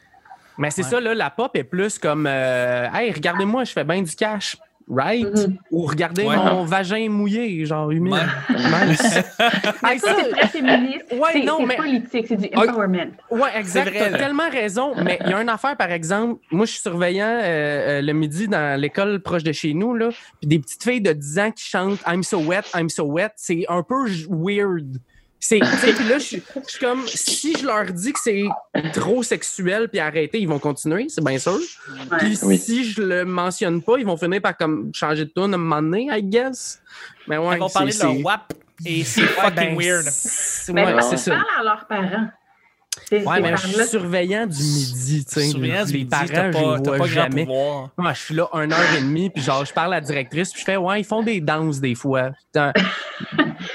Mais 0.60 0.70
c'est 0.70 0.84
Ouais. 0.84 0.90
ça, 0.90 1.00
là, 1.00 1.14
la 1.14 1.30
pop 1.30 1.56
est 1.56 1.64
plus 1.64 1.98
comme 1.98 2.26
euh, 2.28 2.86
Hey, 2.92 3.10
regardez-moi, 3.12 3.64
je 3.64 3.72
fais 3.72 3.84
bien 3.84 4.02
du 4.02 4.14
cash. 4.14 4.56
Right? 4.92 5.24
Mhm. 5.46 5.56
Ou 5.70 5.82
regardez 5.86 6.24
Ouais. 6.24 6.34
mon 6.36 6.64
vagin 6.64 7.08
mouillé, 7.08 7.64
genre 7.64 7.92
humide. 7.92 8.12
Ouais. 8.14 8.88
Nice. 8.88 9.20
Mais 9.84 9.92
Hey, 9.92 9.98
ça, 10.00 10.16
c'est 10.18 10.30
très 10.30 10.48
féministe. 10.48 11.04
Ouais, 11.12 11.30
c'est 11.32 11.64
mais- 11.66 11.76
politique, 11.76 12.24
c'est 12.26 12.36
du 12.36 12.48
Ah, 12.52 12.62
empowerment. 12.62 13.12
Ouais, 13.30 13.50
exact. 13.56 13.94
Là. 13.94 14.18
tellement 14.18 14.50
raison. 14.50 14.92
Mais 15.04 15.18
il 15.24 15.30
y 15.30 15.32
a 15.32 15.40
une 15.40 15.48
affaire, 15.48 15.76
par 15.76 15.92
exemple. 15.92 16.40
Moi, 16.50 16.66
je 16.66 16.72
suis 16.72 16.80
surveillant 16.80 17.24
euh, 17.24 18.00
euh, 18.00 18.02
le 18.02 18.12
midi 18.12 18.48
dans 18.48 18.80
l'école 18.80 19.20
proche 19.20 19.44
de 19.44 19.52
chez 19.52 19.74
nous, 19.74 19.94
là. 19.94 20.08
Puis 20.40 20.48
des 20.48 20.58
petites 20.58 20.82
filles 20.82 21.00
de 21.00 21.12
10 21.12 21.38
ans 21.38 21.50
qui 21.52 21.64
chantent 21.64 22.00
I'm 22.08 22.24
so 22.24 22.38
wet, 22.40 22.62
I'm 22.74 22.88
so 22.88 23.04
wet. 23.04 23.30
C'est 23.36 23.64
un 23.68 23.84
peu 23.84 24.06
weird. 24.28 24.96
C'est, 25.42 25.58
puis 25.58 26.06
là, 26.08 26.18
je 26.18 26.24
suis 26.24 26.42
je 26.66 26.70
suis 26.70 26.78
comme, 26.80 27.06
si 27.08 27.56
je 27.58 27.64
leur 27.66 27.86
dis 27.86 28.12
que 28.12 28.18
c'est 28.22 28.44
trop 28.92 29.22
sexuel 29.22 29.88
puis 29.88 29.98
arrêter, 29.98 30.38
ils 30.38 30.46
vont 30.48 30.58
continuer, 30.58 31.06
c'est 31.08 31.24
bien 31.24 31.38
sûr. 31.38 31.54
Ouais. 31.54 32.18
Puis 32.18 32.38
Oui. 32.42 32.58
si 32.58 32.84
je 32.92 33.00
le 33.00 33.24
mentionne 33.24 33.80
pas, 33.82 33.94
ils 33.98 34.04
vont 34.04 34.18
finir 34.18 34.42
par 34.42 34.54
comme 34.56 34.90
changer 34.94 35.24
de 35.24 35.30
tune 35.30 35.52
à 35.52 35.54
un 35.54 35.58
moment 35.58 35.80
donné, 35.80 36.08
I 36.10 36.22
guess. 36.22 36.82
Mais 37.26 37.38
ouais, 37.38 37.56
Ils 37.56 37.60
vont 37.60 37.70
parler 37.70 37.92
de 37.92 38.02
leur 38.02 38.20
WAP 38.22 38.52
et 38.84 39.02
c'est 39.02 39.22
Ouais, 39.22 39.26
fucking 39.28 39.54
ben, 39.54 39.78
weird. 39.78 40.04
c'est- 40.10 40.72
Mais 40.74 40.84
ouais, 40.92 41.02
c'est 41.02 41.16
ça. 41.16 41.30
parle 41.32 41.44
à 41.58 41.62
leurs 41.64 41.86
parents. 41.86 42.26
Ouais, 43.12 43.40
mais 43.40 43.56
je 43.56 43.66
suis 43.66 43.86
surveillant 43.88 44.46
du 44.46 44.62
midi, 44.62 45.24
tu 45.24 45.32
sais. 45.40 45.48
Surveillant 45.48 45.84
du 45.84 45.92
midi, 45.94 46.04
parents, 46.10 46.26
t'as 46.28 46.50
pas, 46.50 46.60
vois 46.76 46.98
pas 46.98 47.06
jamais. 47.06 47.44
Moi, 47.46 48.12
je 48.12 48.18
suis 48.20 48.34
là 48.34 48.48
une 48.52 48.72
heure 48.72 48.94
et 48.96 49.00
demie, 49.00 49.30
puis 49.30 49.42
genre, 49.42 49.64
je 49.64 49.72
parle 49.72 49.94
à 49.94 49.96
la 49.96 50.00
directrice, 50.02 50.52
puis 50.52 50.60
je 50.60 50.64
fais, 50.66 50.76
ouais, 50.76 51.00
ils 51.00 51.04
font 51.04 51.22
des 51.22 51.40
danses 51.40 51.80
des 51.80 51.94
fois. 51.94 52.30
Putain. 52.52 52.72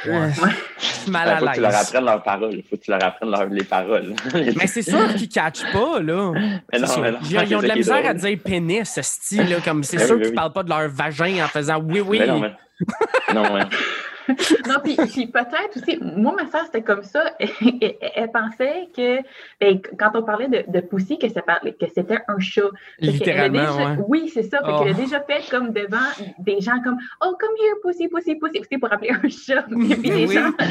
Ouais. 0.07 0.31
Je 0.79 0.85
suis 0.85 1.11
mal 1.11 1.27
Il 1.27 1.39
faut 1.39 1.45
à 1.45 1.49
que 1.51 1.55
tu 1.55 1.61
leur 1.61 1.71
l'aise. 1.71 1.81
apprennes 1.87 2.05
leurs 2.05 2.23
paroles. 2.23 2.61
faut 2.69 2.75
que 2.77 2.81
tu 2.81 2.91
leur 2.91 3.03
apprennes 3.03 3.31
leur- 3.31 3.45
les 3.49 3.63
paroles. 3.63 4.13
Mais 4.33 4.67
c'est 4.67 4.81
sûr 4.81 5.13
qu'ils 5.15 5.29
catchent 5.29 5.71
pas, 5.71 5.99
là. 6.01 6.31
Mais 6.33 6.79
non, 6.79 6.87
C'est 6.87 7.01
mais 7.01 7.11
sûr. 7.11 7.11
non, 7.11 7.17
Ils, 7.29 7.37
ont- 7.37 7.41
ils 7.49 7.55
ont 7.55 7.61
de 7.61 7.67
la 7.67 7.75
misère 7.75 8.05
à 8.09 8.13
dire 8.13 8.37
pénis, 8.43 8.89
ce 8.93 9.01
style, 9.01 9.49
là, 9.49 9.57
comme 9.63 9.83
c'est 9.83 9.97
Ben 9.97 10.05
sûr 10.07 10.15
oui, 10.15 10.21
qu'ils 10.21 10.29
oui. 10.31 10.35
parlent 10.35 10.53
pas 10.53 10.63
de 10.63 10.69
leur 10.69 10.89
vagin 10.89 11.43
en 11.43 11.47
faisant 11.47 11.79
oui, 11.81 12.01
oui. 12.01 12.19
Mais 12.19 12.27
non, 12.27 12.39
mais... 12.39 12.53
non, 13.33 13.43
mais... 13.53 13.63
Non, 14.67 14.77
puis, 14.83 14.95
puis 14.95 15.27
peut-être 15.27 15.77
aussi, 15.77 15.99
moi, 16.01 16.33
ma 16.35 16.49
soeur, 16.49 16.63
c'était 16.65 16.81
comme 16.81 17.03
ça. 17.03 17.35
elle, 17.39 17.49
elle 18.15 18.31
pensait 18.31 18.87
que, 18.97 19.17
ben, 19.61 19.79
quand 19.99 20.09
on 20.15 20.23
parlait 20.23 20.47
de, 20.47 20.63
de 20.67 20.79
Pussy, 20.81 21.19
que, 21.19 21.27
c'était 21.29 22.17
un 22.27 22.39
chat. 22.39 22.61
Fait 22.99 23.05
Littéralement, 23.05 23.59
déjà- 23.59 23.89
ouais. 23.91 23.97
Oui, 24.07 24.31
c'est 24.33 24.41
ça. 24.41 24.57
Fait 24.65 24.71
Oh. 24.71 24.79
qu'elle 24.79 24.93
a 24.95 24.97
déjà 24.97 25.21
fait 25.21 25.47
comme 25.51 25.71
devant 25.73 25.99
des 26.39 26.59
gens 26.59 26.81
comme 26.83 26.97
Oh, 27.23 27.35
come 27.39 27.51
here, 27.61 27.75
Pussy, 27.83 28.07
Pussy, 28.07 28.33
Pussy. 28.35 28.61
C'était 28.63 28.79
pour 28.79 28.91
appeler 28.91 29.11
un 29.11 29.29
chat. 29.29 29.61
Puis 29.69 30.09
les. 30.09 30.27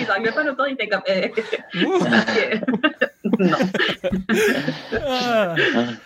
Gens, 0.06 0.14
les 0.14 0.20
anglophones 0.20 0.48
autour, 0.50 0.68
ils 0.68 0.74
étaient 0.74 0.88
comme 0.88 1.02
euh, 1.08 1.28
Non. 3.38 3.56
Ah. 5.06 5.54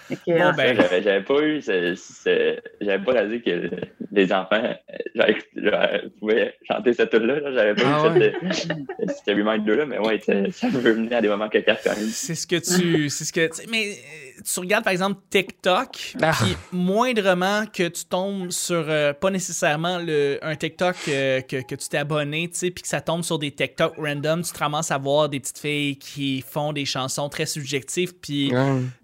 Que, 0.08 0.38
Bon, 0.38 0.52
ben, 0.56 0.76
J'avais 0.76 1.02
j'avais 1.02 1.22
pas 1.22 1.40
eu, 1.42 1.60
ce- 1.60 1.94
ce- 1.94 2.56
j'avais 2.80 3.04
pas 3.04 3.12
réalisé 3.12 3.40
que 3.42 3.70
les 4.12 4.32
enfants 4.32 4.62
euh, 4.62 5.32
genre, 5.56 5.76
pouvaient 6.20 6.54
chanter 6.66 6.92
cette 6.92 7.10
tune-là. 7.10 7.40
là. 7.40 7.52
J'avais 7.52 7.74
pas 7.74 7.82
Ah 7.86 8.16
eu 8.16 8.22
cette, 8.52 8.72
euh, 8.74 9.12
ce 9.26 9.30
reminder-là, 9.32 9.86
mais 9.86 9.98
ouais, 9.98 10.20
ça 10.20 10.32
ça 10.52 10.68
veut 10.68 10.94
mener 10.94 11.14
à 11.16 11.20
des 11.20 11.28
moments 11.28 11.48
cocasses 11.48 11.80
quand 11.84 11.96
même. 11.96 12.08
C'est 12.08 12.34
ce 12.34 12.46
que 12.46 12.56
tu. 12.56 13.08
C'est 13.10 13.24
ce 13.24 13.32
que. 13.32 13.48
Mais 13.70 13.90
euh, 13.90 14.27
tu 14.44 14.60
regardes 14.60 14.84
par 14.84 14.92
exemple 14.92 15.20
TikTok, 15.30 16.14
Ah. 16.22 16.32
puis 16.40 16.56
moindrement 16.72 17.64
que 17.66 17.88
tu 17.88 18.04
tombes 18.04 18.50
sur 18.50 18.84
euh, 18.88 19.12
pas 19.12 19.30
nécessairement 19.30 19.98
le, 19.98 20.38
un 20.42 20.54
TikTok 20.56 20.96
euh, 21.08 21.40
que, 21.42 21.62
que 21.62 21.74
tu 21.74 21.88
t'es 21.88 21.98
abonné, 21.98 22.48
tu 22.48 22.58
sais, 22.58 22.70
puis 22.70 22.82
que 22.82 22.88
ça 22.88 23.00
tombe 23.00 23.22
sur 23.22 23.38
des 23.38 23.50
TikTok 23.50 23.94
random, 23.98 24.42
tu 24.42 24.52
te 24.52 24.58
ramasses 24.58 24.90
à 24.90 24.98
voir 24.98 25.28
des 25.28 25.40
petites 25.40 25.58
filles 25.58 25.96
qui 25.96 26.42
font 26.48 26.72
des 26.72 26.84
chansons 26.84 27.28
très 27.28 27.46
subjectives, 27.46 28.14
puis 28.20 28.52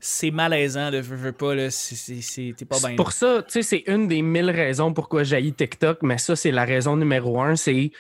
c'est 0.01 0.31
malaisant, 0.31 0.91
de 0.91 0.99
veux, 0.99 1.17
veux 1.17 1.33
pas, 1.33 1.55
là. 1.55 1.71
c'est- 1.71 1.95
c'est- 1.95 2.21
c'est- 2.23 2.55
T'es 2.57 2.65
pas 2.65 2.79
bien. 2.79 2.91
C'est 2.91 2.97
Pour 2.97 3.13
ça, 3.13 3.43
tu 3.43 3.53
sais, 3.53 3.63
c'est 3.63 3.85
une 3.87 4.09
des 4.09 4.23
mille 4.23 4.51
raisons 4.51 4.93
pourquoi 4.93 5.23
j'ai 5.25 5.51
TikTok, 5.53 5.99
mais 6.03 6.19
ça, 6.19 6.37
c'est 6.37 6.51
la 6.51 6.65
raison 6.65 6.97
numéro 6.97 7.41
un, 7.41 7.57
c'est 7.57 7.91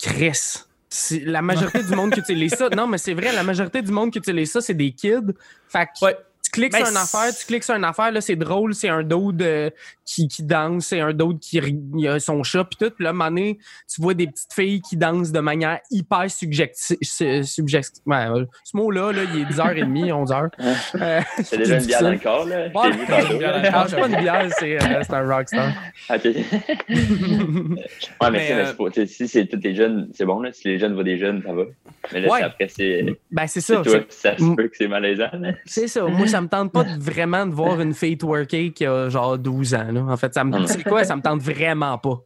Chris. 0.00 0.58
La 1.24 1.42
majorité 1.42 1.82
du 1.82 1.94
monde 1.94 2.12
qui 2.12 2.20
utilise 2.20 2.54
ça, 2.54 2.68
non, 2.70 2.86
mais 2.86 2.98
c'est 2.98 3.14
vrai, 3.14 3.32
la 3.32 3.42
majorité 3.42 3.82
du 3.82 3.90
monde 3.92 4.10
qui 4.12 4.18
utilise 4.18 4.50
ça, 4.52 4.60
c'est 4.60 4.74
des 4.74 4.92
kids. 4.92 5.32
Fait 5.68 5.86
que 5.86 6.04
Ouais. 6.04 6.16
Tu 6.56 6.60
cliques 6.60 6.72
Ben, 6.72 6.78
sur 6.78 6.88
une 6.88 6.94
c'est- 6.94 7.16
affaire, 7.16 7.36
tu 7.36 7.46
cliques 7.46 7.64
sur 7.64 7.74
une 7.74 7.84
affaire, 7.84 8.10
là, 8.12 8.20
c'est 8.20 8.36
drôle, 8.36 8.74
c'est 8.74 8.88
un 8.88 9.02
dude 9.02 9.42
euh, 9.42 9.70
qui, 10.04 10.26
qui 10.28 10.42
danse, 10.42 10.86
c'est 10.86 11.00
un 11.00 11.12
dude 11.12 11.38
qui 11.40 11.60
il 11.96 12.08
a 12.08 12.18
son 12.20 12.42
chat, 12.42 12.64
puis 12.64 12.76
tout. 12.78 12.90
Puis 12.94 13.04
là, 13.04 13.12
donné, 13.12 13.58
tu 13.92 14.00
vois 14.00 14.14
des 14.14 14.26
petites 14.26 14.52
filles 14.52 14.80
qui 14.80 14.96
dansent 14.96 15.32
de 15.32 15.40
manière 15.40 15.80
hyper 15.90 16.30
subjective. 16.30 16.96
Ouais, 18.06 18.26
euh, 18.28 18.44
ce 18.64 18.76
mot-là, 18.76 19.12
là, 19.12 19.22
il 19.34 19.40
est 19.40 19.44
10h30, 19.44 20.12
11h. 20.12 20.48
Euh, 20.96 21.20
C'est 21.42 21.58
déjà 21.58 21.78
une 21.78 21.84
bière 21.86 22.02
dans 22.02 22.08
le 22.08 22.14
Ouais, 22.16 22.20
corps, 22.22 22.46
là. 22.46 22.68
Vu 22.68 22.72
tantôt, 23.06 23.32
une 23.32 23.38
bière 23.38 23.52
dans 23.72 23.88
c'est 23.88 23.96
pas 23.96 24.06
une 24.08 24.16
bière, 24.20 24.48
c'est 24.58 24.82
euh, 24.82 25.02
c'est 25.02 25.12
un 25.14 25.28
rockstar. 25.36 25.72
OK. 26.10 26.24
Ouais, 28.20 28.30
mais, 28.30 28.50
Mais, 28.50 28.64
c'est 28.94 29.06
si 29.06 29.28
c'est 29.28 29.46
tous 29.46 29.60
les 29.62 29.74
jeunes, 29.74 30.08
c'est 30.14 30.24
bon, 30.24 30.40
là. 30.40 30.50
Si 30.52 30.68
les 30.68 30.78
jeunes 30.78 30.94
voient 30.94 31.04
des 31.04 31.18
jeunes, 31.18 31.42
ça 31.44 31.52
va. 31.52 31.64
Mais 32.12 32.20
là, 32.20 32.28
Ouais. 32.30 32.38
c'est 32.38 32.44
après, 32.44 32.68
c'est 32.68 33.04
Ben, 33.30 33.46
c'est 33.46 33.60
c'est 33.60 33.74
ça. 33.74 33.82
toi, 33.82 33.92
c'est- 34.08 34.12
ça 34.30 34.36
se 34.38 34.42
Mm. 34.42 34.56
peut 34.56 34.68
que 34.68 34.76
c'est 34.76 34.88
malaisant. 34.88 35.28
là. 35.34 35.52
C'est 35.64 35.88
ça. 35.88 36.04
Moi, 36.06 36.26
ça 36.26 36.40
me 36.40 36.45
tente 36.48 36.72
pas 36.72 36.84
de- 36.84 37.00
vraiment 37.02 37.46
de 37.46 37.52
voir 37.54 37.80
une 37.80 37.94
fille 37.94 38.16
twerker 38.18 38.72
qui 38.72 38.84
a 38.86 39.08
genre 39.08 39.38
12 39.38 39.74
ans. 39.74 39.88
Là. 39.90 40.00
En 40.08 40.16
fait, 40.16 40.32
ça 40.34 40.44
me, 40.44 40.50
Non. 40.58 40.66
c'est 40.66 40.82
quoi? 40.84 41.04
Ça 41.04 41.16
me 41.16 41.22
tente 41.22 41.40
vraiment 41.40 41.98
pas. 41.98 42.18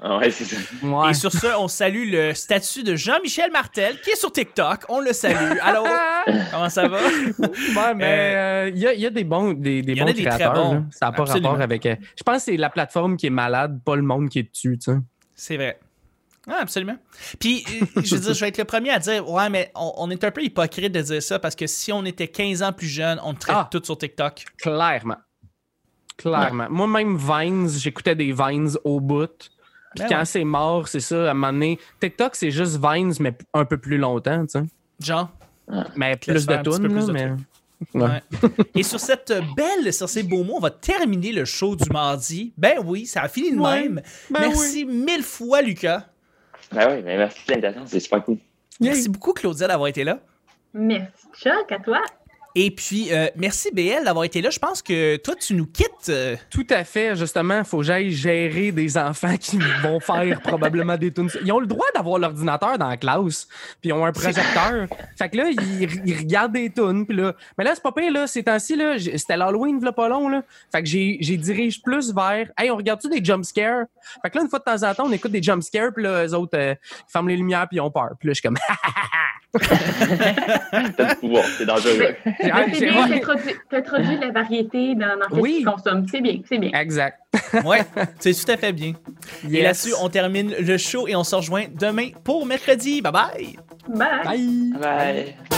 Ah 0.00 0.18
Ouais, 0.18 0.30
c'est 0.30 0.44
ça. 0.44 0.56
Ouais. 0.86 1.10
Et 1.10 1.14
sur 1.14 1.32
ce, 1.32 1.48
on 1.58 1.66
salue 1.66 2.08
le 2.12 2.32
statut 2.32 2.84
de 2.84 2.94
Jean-Michel 2.94 3.50
Martel, 3.50 4.00
qui 4.00 4.10
est 4.10 4.16
sur 4.16 4.30
TikTok. 4.30 4.84
On 4.88 5.00
le 5.00 5.12
salue. 5.12 5.58
Allô? 5.60 5.82
Comment 6.52 6.68
ça 6.68 6.86
va? 6.86 6.98
Ouais, 6.98 7.94
mais 7.96 8.04
euh, 8.36 8.70
il 8.72 8.78
y, 8.78 8.86
a, 8.86 8.92
il 8.94 9.00
y 9.00 9.06
a 9.06 9.10
des 9.10 9.24
bons, 9.24 9.54
des, 9.54 9.82
des 9.82 9.92
Il 9.92 9.98
y 9.98 10.02
en 10.02 10.04
bons 10.04 10.10
a 10.10 10.14
des 10.14 10.22
très 10.22 10.30
créateurs. 10.38 10.54
bons. 10.54 10.86
Ça 10.92 11.06
n'a 11.06 11.12
pas 11.12 11.22
Absolument. 11.24 11.48
rapport 11.48 11.62
avec. 11.64 11.84
euh, 11.86 11.96
je 12.16 12.22
pense 12.22 12.36
que 12.36 12.42
c'est 12.52 12.56
la 12.56 12.70
plateforme 12.70 13.16
qui 13.16 13.26
est 13.26 13.30
malade, 13.30 13.80
pas 13.84 13.96
le 13.96 14.02
monde 14.02 14.28
qui 14.28 14.38
est 14.38 14.44
dessus. 14.52 14.78
tu 14.78 14.92
sais. 14.92 14.98
C'est 15.34 15.56
vrai. 15.56 15.80
Ah, 16.48 16.58
absolument. 16.60 16.96
Puis, 17.38 17.64
euh, 17.96 18.00
je 18.02 18.14
veux 18.14 18.20
dire, 18.22 18.34
je 18.34 18.40
vais 18.40 18.48
être 18.48 18.58
le 18.58 18.64
premier 18.64 18.90
à 18.90 18.98
dire, 18.98 19.28
ouais, 19.30 19.50
mais 19.50 19.70
on, 19.74 19.92
on 19.98 20.10
est 20.10 20.22
un 20.24 20.30
peu 20.30 20.42
hypocrite 20.42 20.92
de 20.92 21.00
dire 21.02 21.22
ça 21.22 21.38
parce 21.38 21.54
que 21.54 21.66
si 21.66 21.92
on 21.92 22.04
était 22.04 22.28
15 22.28 22.62
ans 22.62 22.72
plus 22.72 22.86
jeune, 22.86 23.20
on 23.24 23.34
traite 23.34 23.56
Ah. 23.58 23.68
tout 23.70 23.82
sur 23.84 23.98
TikTok. 23.98 24.44
Clairement. 24.58 25.16
Clairement. 26.16 26.66
Moi-même, 26.68 27.16
Vines, 27.16 27.68
j'écoutais 27.68 28.14
des 28.16 28.32
Vines 28.32 28.70
au 28.84 28.98
bout. 29.00 29.26
Puis 29.94 30.04
Ben 30.04 30.08
quand 30.08 30.18
ouais. 30.18 30.24
c'est 30.24 30.44
mort, 30.44 30.88
c'est 30.88 31.00
ça, 31.00 31.28
à 31.28 31.30
un 31.30 31.34
moment 31.34 31.52
donné. 31.52 31.78
TikTok, 32.00 32.34
c'est 32.34 32.50
juste 32.50 32.78
Vines, 32.82 33.14
mais 33.20 33.36
un 33.54 33.64
peu 33.64 33.78
plus 33.78 33.98
longtemps, 33.98 34.44
tu 34.46 34.58
sais. 34.58 34.64
Genre. 35.00 35.30
Mais 35.96 36.16
plus 36.16 36.46
de 36.46 36.54
tunes, 36.56 36.94
là, 36.94 37.12
mais... 37.12 37.26
trucs. 37.28 37.40
Ouais. 37.94 38.02
Ouais. 38.02 38.50
Et 38.74 38.82
sur 38.82 38.98
cette 38.98 39.32
belle, 39.56 39.92
sur 39.92 40.08
ces 40.08 40.24
beaux 40.24 40.42
mots, 40.42 40.56
on 40.56 40.60
va 40.60 40.70
terminer 40.72 41.30
le 41.30 41.44
show 41.44 41.76
du 41.76 41.88
mardi. 41.90 42.52
Ben 42.58 42.78
oui, 42.84 43.06
ça 43.06 43.22
a 43.22 43.28
fini 43.28 43.52
de 43.52 43.60
Ouais. 43.60 43.82
même. 43.82 44.02
Ben 44.30 44.40
Merci 44.40 44.84
mille 44.84 45.22
fois, 45.22 45.62
Lucas. 45.62 46.06
Ben 46.72 46.86
oui, 46.90 47.02
ben 47.02 47.18
merci 47.18 47.46
de 47.46 47.52
l'invitation, 47.52 47.82
c'est 47.86 48.00
super 48.00 48.24
cool. 48.24 48.38
Merci 48.80 49.08
beaucoup, 49.08 49.32
Claudia, 49.32 49.66
d'avoir 49.68 49.88
été 49.88 50.04
là. 50.04 50.20
Merci, 50.74 51.26
Chuck, 51.34 51.72
à 51.72 51.78
toi. 51.78 52.02
Et 52.54 52.70
puis, 52.70 53.12
euh, 53.12 53.28
merci, 53.36 53.68
BL, 53.72 54.04
d'avoir 54.04 54.24
été 54.24 54.40
là. 54.40 54.50
Je 54.50 54.58
pense 54.58 54.82
que 54.82 55.16
toi, 55.16 55.34
tu 55.36 55.54
nous 55.54 55.66
quittes. 55.66 56.08
euh, 56.08 56.34
Tout 56.50 56.66
à 56.70 56.82
fait, 56.82 57.14
justement, 57.14 57.62
faut 57.62 57.78
que 57.78 57.84
j'aille 57.84 58.10
gérer 58.10 58.72
des 58.72 58.96
enfants 58.98 59.36
qui 59.36 59.58
vont 59.82 60.00
faire 60.00 60.40
probablement 60.40 60.96
des 60.96 61.12
tunes. 61.12 61.30
Ils 61.44 61.52
ont 61.52 61.60
le 61.60 61.66
droit 61.66 61.86
d'avoir 61.94 62.18
l'ordinateur 62.18 62.78
dans 62.78 62.88
la 62.88 62.96
classe, 62.96 63.46
puis 63.80 63.90
ils 63.90 63.92
ont 63.92 64.04
un 64.04 64.12
projecteur. 64.12 64.86
Fait 65.16 65.28
que 65.28 65.36
là, 65.36 65.50
ils, 65.50 65.88
ils 66.06 66.16
regardent 66.18 66.52
des 66.54 66.70
tunes, 66.70 67.06
puis 67.06 67.16
là... 67.16 67.34
Mais 67.58 67.64
là, 67.64 67.72
c'est 67.74 67.82
pas 67.82 67.92
pire, 67.92 68.10
là, 68.12 68.26
ces 68.26 68.42
temps-ci, 68.42 68.74
là, 68.76 68.98
c'était 68.98 69.36
l'Halloween, 69.36 69.82
là, 69.84 69.92
pas 69.92 70.08
long, 70.08 70.28
là. 70.28 70.42
Fait 70.72 70.82
que 70.82 70.88
j'ai 70.88 71.18
j'ai 71.20 71.36
dirige 71.36 71.82
plus 71.82 72.12
vers... 72.14 72.50
Hey, 72.58 72.70
on 72.70 72.76
regarde-tu 72.76 73.08
des 73.08 73.24
jump 73.24 73.44
scares? 73.44 73.84
Fait 74.22 74.30
que 74.30 74.36
là, 74.38 74.42
une 74.44 74.50
fois 74.50 74.58
de 74.58 74.64
temps 74.64 74.88
en 74.88 74.94
temps, 74.94 75.04
on 75.06 75.12
écoute 75.12 75.30
des 75.32 75.42
jump 75.42 75.62
scares, 75.62 75.92
puis 75.94 76.02
là, 76.02 76.24
eux 76.26 76.34
autres, 76.34 76.58
euh, 76.58 76.74
ils 76.80 77.12
ferment 77.12 77.28
les 77.28 77.36
lumières, 77.36 77.68
puis 77.68 77.76
ils 77.76 77.80
ont 77.80 77.90
peur. 77.90 78.10
Puis 78.18 78.28
là, 78.28 78.32
je 78.32 78.40
suis 78.40 78.42
comme... 78.42 78.56
T'as 80.96 81.14
du 81.14 81.20
pouvoir, 81.20 81.44
c'est 81.58 81.64
dangereux. 81.64 82.14
C'est 82.38 82.50
bien, 82.80 83.08
t'introduis 83.08 83.54
t'introduis 83.70 84.18
la 84.20 84.30
variété 84.30 84.94
dans, 84.94 85.18
dans 85.18 85.34
ce 85.34 85.40
Oui. 85.40 85.56
qu'ils 85.58 85.64
consomment. 85.64 86.06
C'est 86.10 86.20
bien, 86.20 86.40
c'est 86.48 86.58
bien. 86.58 86.70
Exact. 86.78 87.18
Ouais, 87.64 87.80
c'est 88.18 88.34
tout 88.34 88.50
à 88.52 88.56
fait 88.56 88.72
bien. 88.72 88.92
Et 89.50 89.62
là-dessus, 89.62 89.92
on 90.02 90.08
termine 90.10 90.54
le 90.58 90.76
show 90.76 91.08
et 91.08 91.16
on 91.16 91.24
se 91.24 91.34
rejoint 91.34 91.64
demain 91.80 92.08
pour 92.24 92.44
mercredi. 92.44 93.00
Bye 93.00 93.12
bye! 93.12 93.56
Bye. 93.88 94.24
Bye! 94.24 94.72
Bye. 94.80 95.57